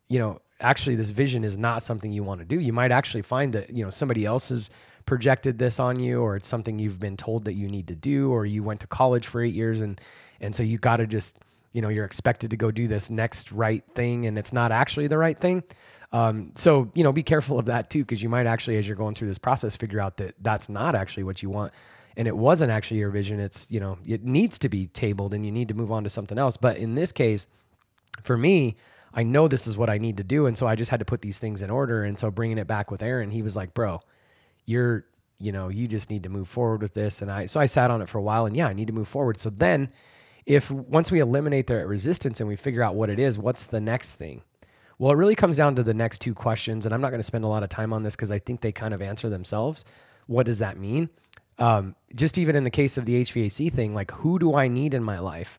you 0.07 0.19
know, 0.19 0.39
actually 0.61 0.95
this 0.95 1.09
vision 1.09 1.43
is 1.43 1.57
not 1.57 1.83
something 1.83 2.13
you 2.13 2.23
want 2.23 2.39
to 2.39 2.45
do. 2.45 2.61
You 2.61 2.71
might 2.71 2.93
actually 2.93 3.23
find 3.23 3.51
that, 3.55 3.71
you 3.71 3.83
know, 3.83 3.89
somebody 3.89 4.25
else 4.25 4.47
has 4.47 4.69
projected 5.05 5.59
this 5.59 5.81
on 5.81 5.99
you, 5.99 6.21
or 6.21 6.37
it's 6.37 6.47
something 6.47 6.79
you've 6.79 6.99
been 6.99 7.17
told 7.17 7.43
that 7.43 7.55
you 7.55 7.67
need 7.67 7.89
to 7.89 7.95
do, 7.95 8.31
or 8.31 8.45
you 8.45 8.63
went 8.63 8.79
to 8.79 8.87
college 8.87 9.27
for 9.27 9.41
eight 9.41 9.53
years 9.53 9.81
and 9.81 9.99
and 10.39 10.55
so 10.55 10.63
you 10.63 10.77
got 10.77 10.97
to 10.97 11.07
just, 11.07 11.35
you 11.73 11.81
know, 11.81 11.89
you're 11.89 12.05
expected 12.05 12.51
to 12.51 12.55
go 12.55 12.71
do 12.71 12.87
this 12.87 13.09
next 13.09 13.51
right 13.51 13.83
thing, 13.95 14.25
and 14.27 14.39
it's 14.39 14.53
not 14.53 14.71
actually 14.71 15.07
the 15.07 15.17
right 15.17 15.37
thing. 15.37 15.61
Um, 16.11 16.51
so 16.55 16.91
you 16.95 17.03
know, 17.03 17.11
be 17.11 17.23
careful 17.23 17.59
of 17.59 17.65
that 17.65 17.89
too, 17.89 17.99
because 17.99 18.21
you 18.21 18.29
might 18.29 18.47
actually, 18.47 18.77
as 18.77 18.87
you're 18.87 18.97
going 18.97 19.15
through 19.15 19.27
this 19.27 19.37
process, 19.37 19.75
figure 19.75 20.01
out 20.01 20.17
that 20.17 20.35
that's 20.41 20.69
not 20.69 20.95
actually 20.95 21.23
what 21.23 21.43
you 21.43 21.49
want, 21.49 21.71
and 22.17 22.27
it 22.27 22.35
wasn't 22.35 22.71
actually 22.71 22.97
your 22.99 23.11
vision. 23.11 23.39
It's 23.39 23.69
you 23.69 23.79
know, 23.79 23.97
it 24.05 24.23
needs 24.23 24.57
to 24.59 24.69
be 24.69 24.87
tabled, 24.87 25.33
and 25.33 25.45
you 25.45 25.51
need 25.51 25.67
to 25.67 25.73
move 25.73 25.91
on 25.91 26.03
to 26.03 26.09
something 26.09 26.37
else. 26.37 26.57
But 26.57 26.77
in 26.77 26.95
this 26.95 27.11
case, 27.11 27.47
for 28.23 28.35
me, 28.37 28.75
I 29.13 29.23
know 29.23 29.47
this 29.47 29.67
is 29.67 29.77
what 29.77 29.89
I 29.89 29.97
need 29.99 30.17
to 30.17 30.23
do, 30.23 30.47
and 30.47 30.57
so 30.57 30.65
I 30.65 30.75
just 30.75 30.89
had 30.89 30.99
to 30.99 31.05
put 31.05 31.21
these 31.21 31.37
things 31.39 31.61
in 31.61 31.69
order. 31.69 32.03
And 32.03 32.17
so 32.17 32.31
bringing 32.31 32.57
it 32.57 32.67
back 32.67 32.89
with 32.89 33.03
Aaron, 33.03 33.29
he 33.29 33.41
was 33.41 33.55
like, 33.55 33.73
"Bro, 33.73 34.01
you're." 34.65 35.05
You 35.41 35.53
know, 35.53 35.69
you 35.69 35.87
just 35.87 36.09
need 36.09 36.23
to 36.23 36.29
move 36.29 36.49
forward 36.49 36.81
with 36.81 36.93
this. 36.93 37.21
And 37.21 37.31
I, 37.31 37.45
so 37.45 37.61
I 37.61 37.65
sat 37.65 37.91
on 37.91 38.01
it 38.01 38.09
for 38.09 38.17
a 38.17 38.21
while 38.21 38.45
and 38.45 38.57
yeah, 38.57 38.67
I 38.67 38.73
need 38.73 38.87
to 38.87 38.93
move 38.93 39.07
forward. 39.07 39.39
So 39.39 39.49
then 39.49 39.87
if 40.45 40.69
once 40.69 41.13
we 41.13 41.19
eliminate 41.19 41.67
the 41.67 41.87
resistance 41.87 42.41
and 42.41 42.49
we 42.49 42.57
figure 42.57 42.83
out 42.83 42.95
what 42.95 43.09
it 43.09 43.19
is, 43.19 43.39
what's 43.39 43.65
the 43.65 43.79
next 43.79 44.15
thing? 44.15 44.41
Well, 44.99 45.13
it 45.13 45.15
really 45.15 45.35
comes 45.35 45.55
down 45.55 45.75
to 45.75 45.83
the 45.83 45.93
next 45.93 46.19
two 46.19 46.33
questions, 46.33 46.85
and 46.85 46.93
I'm 46.93 46.99
not 46.99 47.09
going 47.09 47.21
to 47.21 47.25
spend 47.25 47.45
a 47.45 47.47
lot 47.47 47.63
of 47.63 47.69
time 47.69 47.93
on 47.93 48.03
this 48.03 48.17
because 48.17 48.31
I 48.31 48.39
think 48.39 48.59
they 48.59 48.73
kind 48.73 48.93
of 48.93 49.01
answer 49.01 49.29
themselves. 49.29 49.85
What 50.27 50.45
does 50.45 50.59
that 50.59 50.77
mean? 50.77 51.09
Um, 51.57 51.95
just 52.13 52.37
even 52.37 52.55
in 52.55 52.65
the 52.65 52.69
case 52.69 52.97
of 52.97 53.05
the 53.05 53.23
HVAC 53.23 53.71
thing, 53.71 53.93
like 53.95 54.11
who 54.11 54.37
do 54.39 54.55
I 54.55 54.67
need 54.67 54.93
in 54.93 55.03
my 55.03 55.19
life? 55.19 55.57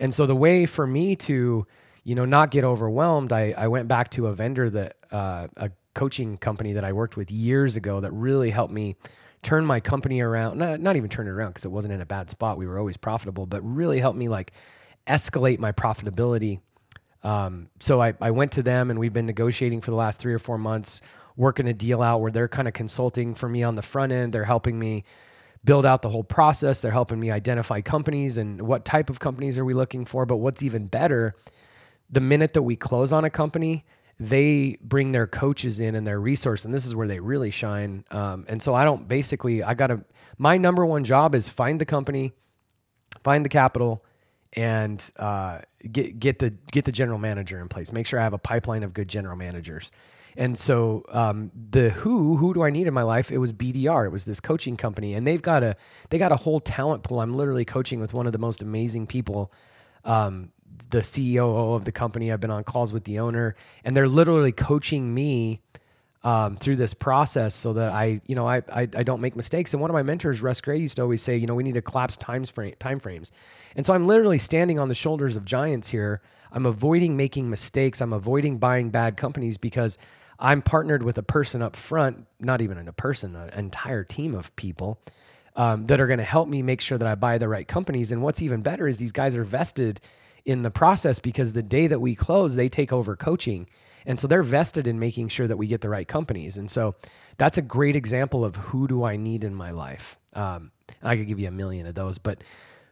And 0.00 0.12
so 0.12 0.26
the 0.26 0.34
way 0.34 0.66
for 0.66 0.88
me 0.88 1.14
to, 1.16 1.66
you 2.02 2.14
know, 2.16 2.24
not 2.24 2.50
get 2.50 2.64
overwhelmed, 2.64 3.32
I, 3.32 3.54
I 3.56 3.68
went 3.68 3.86
back 3.86 4.10
to 4.10 4.26
a 4.26 4.34
vendor 4.34 4.68
that 4.70 4.96
uh, 5.12 5.46
a 5.56 5.70
coaching 5.94 6.36
company 6.36 6.72
that 6.72 6.84
I 6.84 6.92
worked 6.92 7.16
with 7.16 7.30
years 7.30 7.76
ago 7.76 8.00
that 8.00 8.10
really 8.10 8.50
helped 8.50 8.72
me 8.72 8.96
turn 9.42 9.64
my 9.64 9.78
company 9.78 10.20
around. 10.20 10.58
Not, 10.58 10.80
not 10.80 10.96
even 10.96 11.08
turn 11.08 11.28
it 11.28 11.30
around 11.30 11.50
because 11.50 11.64
it 11.64 11.70
wasn't 11.70 11.94
in 11.94 12.00
a 12.00 12.06
bad 12.06 12.28
spot. 12.28 12.58
We 12.58 12.66
were 12.66 12.78
always 12.78 12.96
profitable, 12.96 13.46
but 13.46 13.60
really 13.62 14.00
helped 14.00 14.18
me 14.18 14.28
like 14.28 14.52
escalate 15.06 15.60
my 15.60 15.70
profitability 15.70 16.60
um, 17.22 17.68
so 17.80 18.00
I, 18.00 18.14
I 18.20 18.30
went 18.30 18.52
to 18.52 18.62
them 18.62 18.90
and 18.90 18.98
we've 18.98 19.12
been 19.12 19.26
negotiating 19.26 19.80
for 19.80 19.90
the 19.90 19.96
last 19.96 20.20
three 20.20 20.32
or 20.32 20.38
four 20.38 20.58
months, 20.58 21.00
working 21.36 21.68
a 21.68 21.74
deal 21.74 22.02
out 22.02 22.20
where 22.20 22.30
they're 22.30 22.48
kind 22.48 22.68
of 22.68 22.74
consulting 22.74 23.34
for 23.34 23.48
me 23.48 23.62
on 23.62 23.74
the 23.74 23.82
front 23.82 24.12
end. 24.12 24.32
They're 24.32 24.44
helping 24.44 24.78
me 24.78 25.04
build 25.64 25.84
out 25.84 26.02
the 26.02 26.08
whole 26.08 26.24
process. 26.24 26.80
They're 26.80 26.90
helping 26.90 27.20
me 27.20 27.30
identify 27.30 27.82
companies 27.82 28.38
and 28.38 28.62
what 28.62 28.84
type 28.84 29.10
of 29.10 29.20
companies 29.20 29.58
are 29.58 29.64
we 29.64 29.74
looking 29.74 30.06
for. 30.06 30.24
But 30.24 30.36
what's 30.36 30.62
even 30.62 30.86
better, 30.86 31.34
the 32.10 32.20
minute 32.20 32.54
that 32.54 32.62
we 32.62 32.76
close 32.76 33.12
on 33.12 33.24
a 33.24 33.30
company, 33.30 33.84
they 34.18 34.78
bring 34.82 35.12
their 35.12 35.26
coaches 35.26 35.80
in 35.80 35.94
and 35.94 36.06
their 36.06 36.20
resource, 36.20 36.66
and 36.66 36.74
this 36.74 36.84
is 36.84 36.94
where 36.94 37.08
they 37.08 37.20
really 37.20 37.50
shine. 37.50 38.04
Um, 38.10 38.44
and 38.48 38.62
so 38.62 38.74
I 38.74 38.84
don't 38.84 39.08
basically, 39.08 39.62
I 39.62 39.72
got 39.72 39.86
to, 39.86 40.04
my 40.36 40.58
number 40.58 40.84
one 40.84 41.04
job 41.04 41.34
is 41.34 41.48
find 41.48 41.80
the 41.80 41.86
company, 41.86 42.32
find 43.22 43.44
the 43.44 43.48
capital, 43.48 44.04
and 44.54 45.10
uh, 45.16 45.60
get 45.90 46.18
get 46.18 46.38
the 46.38 46.50
get 46.72 46.84
the 46.84 46.92
general 46.92 47.18
manager 47.18 47.60
in 47.60 47.68
place. 47.68 47.92
Make 47.92 48.06
sure 48.06 48.18
I 48.18 48.22
have 48.22 48.32
a 48.32 48.38
pipeline 48.38 48.82
of 48.82 48.94
good 48.94 49.08
general 49.08 49.36
managers. 49.36 49.90
And 50.36 50.56
so 50.56 51.04
um, 51.10 51.50
the 51.70 51.90
who 51.90 52.36
who 52.36 52.54
do 52.54 52.62
I 52.62 52.70
need 52.70 52.86
in 52.86 52.94
my 52.94 53.02
life? 53.02 53.32
It 53.32 53.38
was 53.38 53.52
BDR. 53.52 54.06
It 54.06 54.10
was 54.10 54.24
this 54.24 54.40
coaching 54.40 54.76
company, 54.76 55.14
and 55.14 55.26
they've 55.26 55.42
got 55.42 55.62
a 55.62 55.76
they 56.10 56.18
got 56.18 56.32
a 56.32 56.36
whole 56.36 56.60
talent 56.60 57.02
pool. 57.02 57.20
I'm 57.20 57.32
literally 57.32 57.64
coaching 57.64 58.00
with 58.00 58.14
one 58.14 58.26
of 58.26 58.32
the 58.32 58.38
most 58.38 58.62
amazing 58.62 59.06
people. 59.06 59.52
Um, 60.04 60.52
the 60.90 61.00
CEO 61.00 61.74
of 61.74 61.84
the 61.84 61.92
company. 61.92 62.32
I've 62.32 62.40
been 62.40 62.50
on 62.50 62.64
calls 62.64 62.92
with 62.92 63.04
the 63.04 63.18
owner, 63.18 63.54
and 63.84 63.96
they're 63.96 64.08
literally 64.08 64.52
coaching 64.52 65.12
me 65.12 65.60
um, 66.22 66.56
through 66.56 66.76
this 66.76 66.92
process 66.92 67.54
so 67.54 67.72
that 67.72 67.90
I, 67.90 68.20
you 68.26 68.34
know, 68.34 68.46
I, 68.46 68.58
I, 68.72 68.82
I 68.82 69.02
don't 69.02 69.20
make 69.20 69.36
mistakes. 69.36 69.72
And 69.72 69.80
one 69.80 69.90
of 69.90 69.94
my 69.94 70.02
mentors, 70.02 70.42
Russ 70.42 70.60
Gray, 70.60 70.78
used 70.78 70.96
to 70.96 71.02
always 71.02 71.22
say, 71.22 71.36
you 71.36 71.46
know, 71.46 71.54
we 71.54 71.62
need 71.62 71.74
to 71.74 71.82
collapse 71.82 72.16
time 72.16 72.44
frame 72.44 72.74
time 72.78 73.00
frames. 73.00 73.32
And 73.74 73.86
so 73.86 73.94
I'm 73.94 74.06
literally 74.06 74.38
standing 74.38 74.78
on 74.78 74.88
the 74.88 74.94
shoulders 74.94 75.36
of 75.36 75.44
giants 75.44 75.88
here. 75.88 76.20
I'm 76.52 76.66
avoiding 76.66 77.16
making 77.16 77.48
mistakes. 77.48 78.00
I'm 78.02 78.12
avoiding 78.12 78.58
buying 78.58 78.90
bad 78.90 79.16
companies 79.16 79.56
because 79.56 79.96
I'm 80.38 80.62
partnered 80.62 81.02
with 81.02 81.16
a 81.18 81.22
person 81.22 81.62
up 81.62 81.76
front, 81.76 82.26
not 82.38 82.60
even 82.60 82.88
a 82.88 82.92
person, 82.92 83.36
an 83.36 83.50
entire 83.50 84.04
team 84.04 84.34
of 84.34 84.54
people 84.56 84.98
um, 85.56 85.86
that 85.86 86.00
are 86.00 86.06
going 86.06 86.18
to 86.18 86.24
help 86.24 86.48
me 86.48 86.62
make 86.62 86.80
sure 86.80 86.98
that 86.98 87.06
I 87.06 87.14
buy 87.14 87.38
the 87.38 87.48
right 87.48 87.66
companies. 87.66 88.12
And 88.12 88.22
what's 88.22 88.42
even 88.42 88.62
better 88.62 88.88
is 88.88 88.98
these 88.98 89.12
guys 89.12 89.36
are 89.36 89.44
vested 89.44 90.00
in 90.44 90.62
the 90.62 90.70
process 90.70 91.18
because 91.18 91.52
the 91.52 91.62
day 91.62 91.86
that 91.86 92.00
we 92.00 92.14
close, 92.14 92.56
they 92.56 92.68
take 92.68 92.92
over 92.92 93.16
coaching. 93.16 93.66
And 94.06 94.18
so 94.18 94.26
they're 94.26 94.42
vested 94.42 94.86
in 94.86 94.98
making 94.98 95.28
sure 95.28 95.46
that 95.46 95.56
we 95.56 95.66
get 95.66 95.80
the 95.80 95.88
right 95.88 96.06
companies. 96.06 96.56
And 96.56 96.70
so 96.70 96.94
that's 97.38 97.58
a 97.58 97.62
great 97.62 97.96
example 97.96 98.44
of 98.44 98.56
who 98.56 98.88
do 98.88 99.04
I 99.04 99.16
need 99.16 99.44
in 99.44 99.54
my 99.54 99.70
life. 99.70 100.18
Um, 100.34 100.70
I 101.02 101.16
could 101.16 101.26
give 101.26 101.38
you 101.38 101.48
a 101.48 101.52
million 101.52 101.86
of 101.86 101.94
those, 101.94 102.18
but 102.18 102.42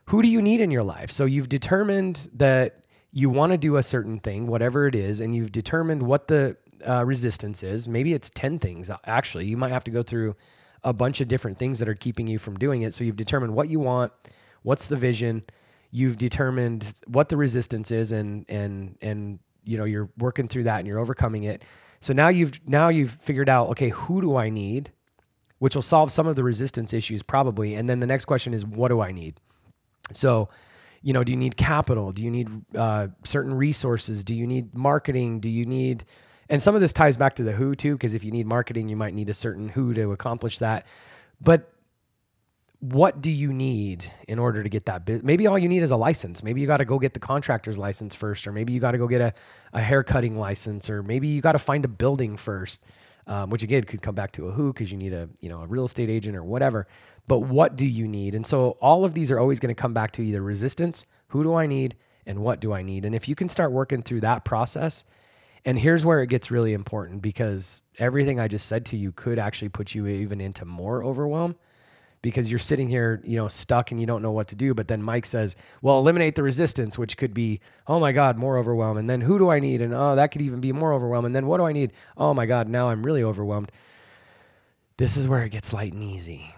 who 0.07 0.23
do 0.23 0.29
you 0.29 0.41
need 0.41 0.61
in 0.61 0.71
your 0.71 0.83
life? 0.83 1.11
So 1.11 1.25
you've 1.25 1.49
determined 1.49 2.29
that 2.35 2.85
you 3.13 3.31
want 3.31 3.53
to 3.53 3.59
do 3.59 3.77
a 3.77 3.83
certain 3.83 4.19
thing, 4.19 4.47
whatever 4.47 4.87
it 4.87 4.95
is, 4.95 5.21
and 5.21 5.35
you've 5.35 5.53
determined 5.53 6.03
what 6.03 6.29
the 6.29 6.57
uh, 6.87 7.05
resistance 7.05 7.63
is. 7.63 7.89
Maybe 7.89 8.13
it's 8.13 8.31
10 8.31 8.59
things, 8.59 8.91
actually. 9.05 9.47
You 9.47 9.57
might 9.57 9.73
have 9.73 9.85
to 9.85 9.91
go 9.91 10.03
through 10.03 10.37
a 10.85 10.93
bunch 10.93 11.21
of 11.21 11.29
different 11.29 11.59
things 11.59 11.79
that 11.81 11.89
are 11.89 11.95
keeping 11.95 12.27
you 12.27 12.39
from 12.39 12.57
doing 12.59 12.83
it. 12.83 12.95
So 12.95 13.05
you've 13.05 13.17
determined 13.17 13.55
what 13.55 13.69
you 13.69 13.81
want, 13.81 14.13
what's 14.63 14.87
the 14.87 14.97
vision, 14.97 15.43
you've 15.91 16.19
determined 16.19 16.95
what 17.07 17.29
the 17.29 17.37
resistance 17.37 17.91
is 17.91 18.13
and 18.13 18.45
and 18.49 18.97
and 19.01 19.39
you 19.69 19.77
know 19.77 19.85
you're 19.85 20.09
working 20.17 20.49
through 20.49 20.65
that 20.65 20.79
and 20.79 20.87
you're 20.87 20.99
overcoming 20.99 21.45
it. 21.45 21.63
So 22.01 22.13
now 22.13 22.29
you've 22.29 22.61
now 22.67 22.89
you've 22.89 23.11
figured 23.11 23.49
out 23.49 23.69
okay 23.71 23.91
who 23.91 24.21
do 24.21 24.37
i 24.37 24.49
need? 24.49 24.93
Which 25.59 25.75
will 25.75 25.83
solve 25.83 26.13
some 26.13 26.27
of 26.27 26.37
the 26.37 26.45
resistance 26.45 26.95
issues 26.95 27.23
probably. 27.23 27.75
And 27.75 27.91
then 27.91 28.01
the 28.01 28.07
next 28.07 28.25
question 28.25 28.55
is 28.55 28.65
what 28.65 28.89
do 28.89 29.01
i 29.01 29.13
need? 29.13 29.41
So 30.13 30.49
you 31.03 31.13
know 31.13 31.23
do 31.23 31.33
you 31.33 31.39
need 31.39 31.57
capital? 31.57 32.13
Do 32.13 32.25
you 32.25 32.31
need 32.31 32.49
uh, 32.75 33.09
certain 33.25 33.55
resources? 33.55 34.25
Do 34.25 34.35
you 34.35 34.47
need 34.47 34.75
marketing? 34.75 35.41
Do 35.41 35.49
you 35.49 35.67
need 35.67 36.05
and 36.49 36.63
some 36.63 36.75
of 36.75 36.81
this 36.81 36.95
ties 36.95 37.19
back 37.19 37.35
to 37.35 37.43
the 37.43 37.53
who 37.53 37.75
too 37.75 37.93
because 37.93 38.15
if 38.15 38.25
you 38.25 38.31
need 38.31 38.47
marketing 38.47 38.89
you 38.89 38.97
might 38.97 39.15
need 39.15 39.29
a 39.29 39.35
certain 39.35 39.69
who 39.69 39.93
to 39.95 40.13
accomplish 40.13 40.59
that. 40.61 40.87
But 41.41 41.71
what 42.81 43.21
do 43.21 43.31
you 43.31 43.53
need 43.53 44.05
in 44.29 44.39
order 44.39 44.63
to 44.63 44.69
get 44.69 44.87
that? 44.87 45.25
Maybe 45.25 45.47
all 45.49 45.59
you 45.59 45.69
need 45.69 45.83
is 45.83 45.91
a 45.91 45.97
license. 45.97 46.45
Maybe 46.45 46.61
you 46.61 46.67
got 46.67 46.77
to 46.77 46.85
go 46.85 46.99
get 46.99 47.13
the 47.13 47.21
contractor's 47.21 47.77
license 47.77 48.15
first, 48.15 48.47
or 48.47 48.53
maybe 48.53 48.73
you 48.73 48.79
got 48.79 48.93
to 48.93 48.99
go 48.99 49.09
get 49.09 49.21
a, 49.21 49.35
a 49.73 49.83
hair 49.83 50.05
cutting 50.05 50.39
license, 50.39 50.89
or 50.89 51.03
maybe 51.03 51.27
you 51.27 51.41
got 51.41 51.53
to 51.53 51.59
find 51.59 51.85
a 51.85 51.89
building 51.89 52.37
first, 52.37 52.85
um, 53.27 53.51
which 53.51 53.65
again 53.65 53.83
could 53.83 54.01
come 54.01 54.15
back 54.15 54.31
to 54.33 54.47
a 54.47 54.53
who 54.53 54.73
because 54.73 54.93
you 54.93 54.97
need 54.97 55.13
a 55.13 55.29
you 55.41 55.49
know 55.49 55.63
a 55.63 55.67
real 55.67 55.85
estate 55.85 56.09
agent 56.09 56.37
or 56.37 56.45
whatever. 56.45 56.87
But 57.27 57.41
what 57.41 57.77
do 57.77 57.85
you 57.85 58.07
need? 58.07 58.35
And 58.35 58.47
so 58.47 58.79
all 58.81 59.05
of 59.05 59.13
these 59.13 59.31
are 59.31 59.41
always 59.41 59.59
going 59.59 59.75
to 59.75 59.81
come 59.81 59.93
back 59.93 60.13
to 60.13 60.23
either 60.23 60.41
resistance, 60.41 61.05
who 61.29 61.43
do 61.43 61.55
I 61.55 61.67
need, 61.67 61.97
and 62.27 62.39
what 62.39 62.61
do 62.61 62.73
I 62.73 62.83
need? 62.83 63.05
And 63.05 63.15
if 63.15 63.29
you 63.29 63.35
can 63.35 63.49
start 63.49 63.73
working 63.73 64.03
through 64.03 64.21
that 64.21 64.45
process, 64.45 65.05
and 65.65 65.77
here's 65.79 66.05
where 66.05 66.23
it 66.23 66.29
gets 66.29 66.51
really 66.51 66.75
important 66.75 67.23
because 67.23 67.83
everything 67.99 68.39
I 68.39 68.47
just 68.47 68.67
said 68.67 68.87
to 68.87 68.97
you 68.97 69.11
could 69.11 69.39
actually 69.41 69.69
put 69.69 69.97
you 69.97 70.07
even 70.07 70.41
into 70.41 70.65
more 70.65 71.03
overwhelm 71.03 71.57
because 72.23 72.51
you're 72.51 72.59
sitting 72.59 72.89
here, 72.89 73.21
you 73.25 73.37
know, 73.37 73.49
stuck 73.49 73.91
and 73.91 74.01
you 74.01 74.07
don't 74.07 74.23
know 74.23 74.33
what 74.33 74.49
to 74.49 74.57
do. 74.57 74.75
But 74.75 74.89
then 74.89 75.03
Mike 75.03 75.27
says, 75.27 75.57
well, 75.83 75.99
eliminate 75.99 76.35
the 76.35 76.43
resistance, 76.43 76.99
which 76.99 77.17
could 77.17 77.33
be, 77.33 77.61
oh 77.87 78.01
my 78.01 78.13
God, 78.13 78.37
more 78.37 78.59
overwhelm. 78.59 78.97
And 78.97 79.09
then 79.09 79.21
who 79.21 79.39
do 79.39 79.51
I 79.51 79.61
need? 79.61 79.81
And 79.81 79.95
oh, 79.95 80.17
that 80.17 80.33
could 80.33 80.43
even 80.43 80.61
be 80.61 80.73
more 80.73 80.93
overwhelm. 80.93 81.25
And 81.25 81.35
then 81.35 81.47
what 81.47 81.59
do 81.59 81.65
I 81.65 81.73
need? 81.73 81.93
Oh 82.17 82.35
my 82.35 82.47
God, 82.47 82.69
now 82.69 82.89
I'm 82.89 83.05
really 83.05 83.23
overwhelmed. 83.23 83.71
This 84.97 85.17
is 85.17 85.29
where 85.29 85.45
it 85.45 85.51
gets 85.51 85.73
light 85.73 85.93
and 85.93 86.03
easy. 86.03 86.55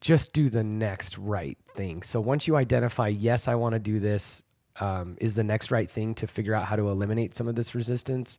Just 0.00 0.32
do 0.32 0.48
the 0.48 0.64
next 0.64 1.18
right 1.18 1.58
thing. 1.74 2.02
So 2.02 2.20
once 2.20 2.46
you 2.46 2.56
identify, 2.56 3.08
yes, 3.08 3.48
I 3.48 3.54
want 3.56 3.74
to 3.74 3.78
do 3.78 4.00
this, 4.00 4.42
um, 4.80 5.18
is 5.20 5.34
the 5.34 5.44
next 5.44 5.70
right 5.70 5.90
thing 5.90 6.14
to 6.14 6.26
figure 6.26 6.54
out 6.54 6.64
how 6.64 6.76
to 6.76 6.88
eliminate 6.88 7.36
some 7.36 7.48
of 7.48 7.54
this 7.54 7.74
resistance? 7.74 8.38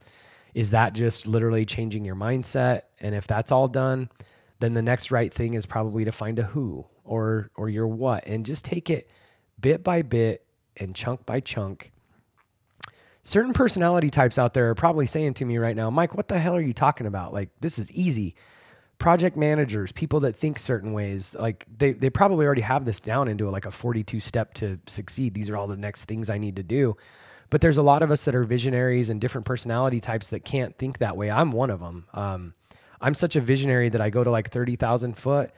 Is 0.55 0.71
that 0.71 0.93
just 0.93 1.27
literally 1.27 1.65
changing 1.65 2.03
your 2.03 2.15
mindset? 2.15 2.81
And 2.99 3.13
if 3.13 3.27
that's 3.27 3.51
all 3.51 3.67
done, 3.67 4.09
then 4.61 4.73
the 4.73 4.81
next 4.81 5.11
right 5.11 5.33
thing 5.33 5.53
is 5.53 5.65
probably 5.65 6.05
to 6.05 6.11
find 6.11 6.39
a 6.39 6.43
who 6.43 6.85
or 7.03 7.49
or 7.55 7.69
your 7.69 7.87
what 7.87 8.25
and 8.27 8.45
just 8.45 8.63
take 8.63 8.89
it 8.89 9.09
bit 9.59 9.83
by 9.83 10.01
bit 10.01 10.45
and 10.77 10.95
chunk 10.95 11.25
by 11.25 11.39
chunk. 11.39 11.91
Certain 13.23 13.53
personality 13.53 14.09
types 14.09 14.39
out 14.39 14.53
there 14.53 14.69
are 14.69 14.75
probably 14.75 15.05
saying 15.05 15.35
to 15.35 15.45
me 15.45 15.57
right 15.57 15.75
now, 15.75 15.89
Mike, 15.89 16.15
what 16.15 16.27
the 16.27 16.39
hell 16.39 16.55
are 16.55 16.61
you 16.61 16.73
talking 16.73 17.05
about? 17.05 17.33
Like 17.33 17.49
this 17.59 17.77
is 17.77 17.91
easy. 17.91 18.35
Project 18.97 19.35
managers, 19.35 19.91
people 19.91 20.21
that 20.21 20.35
think 20.35 20.59
certain 20.59 20.93
ways, 20.93 21.35
like 21.35 21.65
they 21.75 21.93
they 21.93 22.09
probably 22.09 22.45
already 22.45 22.61
have 22.61 22.85
this 22.85 22.99
down 22.99 23.27
into 23.27 23.49
like 23.49 23.65
a 23.65 23.71
42 23.71 24.19
step 24.19 24.53
to 24.55 24.79
succeed. 24.85 25.33
These 25.33 25.49
are 25.49 25.57
all 25.57 25.67
the 25.67 25.77
next 25.77 26.05
things 26.05 26.29
I 26.29 26.37
need 26.37 26.55
to 26.57 26.63
do. 26.63 26.95
But 27.49 27.61
there's 27.61 27.77
a 27.77 27.83
lot 27.83 28.01
of 28.01 28.11
us 28.11 28.25
that 28.25 28.35
are 28.35 28.43
visionaries 28.43 29.09
and 29.09 29.19
different 29.19 29.45
personality 29.45 29.99
types 29.99 30.29
that 30.29 30.45
can't 30.45 30.77
think 30.77 30.99
that 30.99 31.17
way. 31.17 31.29
I'm 31.29 31.51
one 31.51 31.69
of 31.69 31.79
them. 31.79 32.05
Um, 32.13 32.53
I'm 33.01 33.15
such 33.15 33.35
a 33.35 33.41
visionary 33.41 33.89
that 33.89 33.99
I 33.99 34.09
go 34.09 34.23
to 34.23 34.31
like 34.31 34.49
30,000 34.49 35.17
foot 35.17 35.51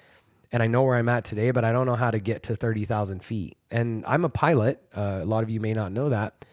and 0.51 0.63
I 0.63 0.67
know 0.67 0.83
where 0.83 0.95
I'm 0.95 1.09
at 1.09 1.25
today, 1.25 1.51
but 1.51 1.65
I 1.65 1.71
don't 1.71 1.88
know 1.88 1.95
how 1.95 2.12
to 2.12 2.19
get 2.19 2.43
to 2.43 2.55
30,000 2.55 3.23
feet. 3.23 3.57
And 3.71 4.05
I'm 4.07 4.23
a 4.23 4.29
pilot. 4.29 4.81
Uh, 4.95 5.19
a 5.21 5.25
lot 5.25 5.43
of 5.43 5.50
you 5.50 5.59
may 5.59 5.73
not 5.73 5.91
know 5.91 6.09
that, 6.09 6.45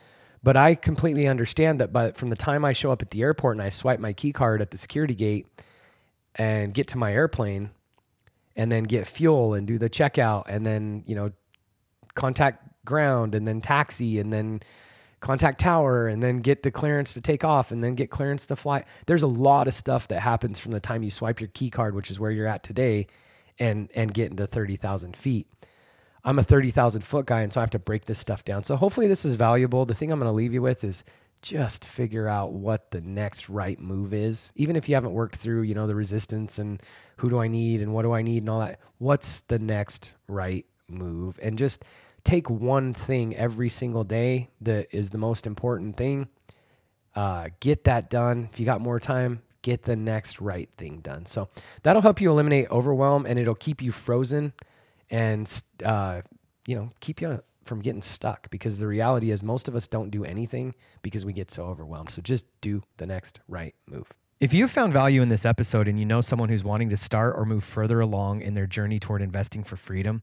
but 0.42 0.56
I 0.56 0.74
completely 0.74 1.28
understand 1.28 1.80
that. 1.80 1.92
But 1.92 2.16
from 2.16 2.28
the 2.28 2.36
time 2.36 2.64
I 2.64 2.72
show 2.72 2.90
up 2.90 3.02
at 3.02 3.10
the 3.10 3.22
airport 3.22 3.56
and 3.56 3.62
I 3.62 3.68
swipe 3.68 4.00
my 4.00 4.14
key 4.14 4.32
card 4.32 4.62
at 4.62 4.70
the 4.70 4.78
security 4.78 5.14
gate 5.14 5.46
and 6.34 6.72
get 6.72 6.88
to 6.88 6.98
my 6.98 7.12
airplane 7.12 7.70
and 8.56 8.72
then 8.72 8.84
get 8.84 9.06
fuel 9.06 9.52
and 9.52 9.66
do 9.66 9.76
the 9.76 9.90
checkout 9.90 10.44
and 10.48 10.66
then, 10.66 11.04
you 11.06 11.14
know, 11.14 11.30
contact 12.14 12.84
ground 12.86 13.34
and 13.34 13.46
then 13.46 13.60
taxi 13.60 14.18
and 14.18 14.32
then 14.32 14.60
contact 15.20 15.60
tower 15.60 16.06
and 16.08 16.22
then 16.22 16.40
get 16.40 16.62
the 16.62 16.70
clearance 16.70 17.14
to 17.14 17.20
take 17.20 17.44
off 17.44 17.70
and 17.70 17.82
then 17.82 17.94
get 17.94 18.10
clearance 18.10 18.46
to 18.46 18.56
fly. 18.56 18.84
There's 19.06 19.22
a 19.22 19.28
lot 19.28 19.68
of 19.68 19.74
stuff 19.74 20.08
that 20.08 20.20
happens 20.20 20.58
from 20.58 20.72
the 20.72 20.80
time 20.80 21.02
you 21.02 21.10
swipe 21.10 21.40
your 21.40 21.50
key 21.52 21.70
card, 21.70 21.94
which 21.94 22.10
is 22.10 22.18
where 22.18 22.30
you're 22.30 22.46
at 22.46 22.62
today, 22.62 23.06
and 23.58 23.90
and 23.94 24.12
get 24.12 24.30
into 24.30 24.46
30,000 24.46 25.16
feet. 25.16 25.46
I'm 26.24 26.38
a 26.38 26.42
30,000 26.42 27.02
foot 27.02 27.26
guy, 27.26 27.40
and 27.40 27.52
so 27.52 27.60
I 27.60 27.62
have 27.62 27.70
to 27.70 27.78
break 27.78 28.04
this 28.04 28.18
stuff 28.18 28.44
down. 28.44 28.62
So 28.62 28.76
hopefully 28.76 29.08
this 29.08 29.24
is 29.24 29.36
valuable. 29.36 29.86
The 29.86 29.94
thing 29.94 30.12
I'm 30.12 30.18
going 30.18 30.28
to 30.28 30.32
leave 30.32 30.52
you 30.52 30.60
with 30.60 30.84
is 30.84 31.02
just 31.42 31.86
figure 31.86 32.28
out 32.28 32.52
what 32.52 32.90
the 32.90 33.00
next 33.00 33.48
right 33.48 33.80
move 33.80 34.12
is. 34.12 34.52
Even 34.56 34.76
if 34.76 34.88
you 34.88 34.94
haven't 34.94 35.12
worked 35.12 35.36
through, 35.36 35.62
you 35.62 35.74
know, 35.74 35.86
the 35.86 35.94
resistance 35.94 36.58
and 36.58 36.82
who 37.16 37.30
do 37.30 37.38
I 37.38 37.48
need 37.48 37.80
and 37.80 37.94
what 37.94 38.02
do 38.02 38.12
I 38.12 38.22
need 38.22 38.42
and 38.42 38.50
all 38.50 38.60
that. 38.60 38.80
What's 38.98 39.40
the 39.40 39.58
next 39.58 40.14
right 40.28 40.66
move? 40.88 41.38
And 41.42 41.56
just 41.56 41.84
take 42.24 42.50
one 42.50 42.92
thing 42.92 43.34
every 43.36 43.68
single 43.68 44.04
day 44.04 44.50
that 44.60 44.88
is 44.90 45.10
the 45.10 45.18
most 45.18 45.46
important 45.46 45.96
thing. 45.96 46.28
Uh, 47.14 47.48
get 47.60 47.84
that 47.84 48.10
done. 48.10 48.48
If 48.52 48.60
you 48.60 48.66
got 48.66 48.80
more 48.80 49.00
time, 49.00 49.42
get 49.62 49.82
the 49.82 49.96
next 49.96 50.40
right 50.40 50.68
thing 50.76 51.00
done. 51.00 51.26
So 51.26 51.48
that'll 51.82 52.02
help 52.02 52.20
you 52.20 52.30
eliminate 52.30 52.70
overwhelm 52.70 53.26
and 53.26 53.38
it'll 53.38 53.54
keep 53.54 53.82
you 53.82 53.92
frozen 53.92 54.52
and, 55.10 55.62
uh, 55.84 56.22
you 56.66 56.74
know, 56.76 56.90
keep 57.00 57.20
you 57.20 57.42
from 57.64 57.80
getting 57.80 58.02
stuck 58.02 58.50
because 58.50 58.78
the 58.78 58.86
reality 58.86 59.30
is 59.30 59.42
most 59.42 59.68
of 59.68 59.76
us 59.76 59.86
don't 59.86 60.10
do 60.10 60.24
anything 60.24 60.74
because 61.02 61.24
we 61.24 61.32
get 61.32 61.50
so 61.50 61.64
overwhelmed. 61.64 62.10
So 62.10 62.22
just 62.22 62.46
do 62.60 62.82
the 62.96 63.06
next 63.06 63.40
right 63.48 63.74
move. 63.86 64.12
If 64.40 64.54
you 64.54 64.68
found 64.68 64.94
value 64.94 65.20
in 65.20 65.28
this 65.28 65.44
episode 65.44 65.86
and 65.86 65.98
you 65.98 66.06
know 66.06 66.22
someone 66.22 66.48
who's 66.48 66.64
wanting 66.64 66.88
to 66.90 66.96
start 66.96 67.34
or 67.36 67.44
move 67.44 67.62
further 67.62 68.00
along 68.00 68.40
in 68.40 68.54
their 68.54 68.66
journey 68.66 68.98
toward 68.98 69.20
investing 69.20 69.62
for 69.62 69.76
freedom, 69.76 70.22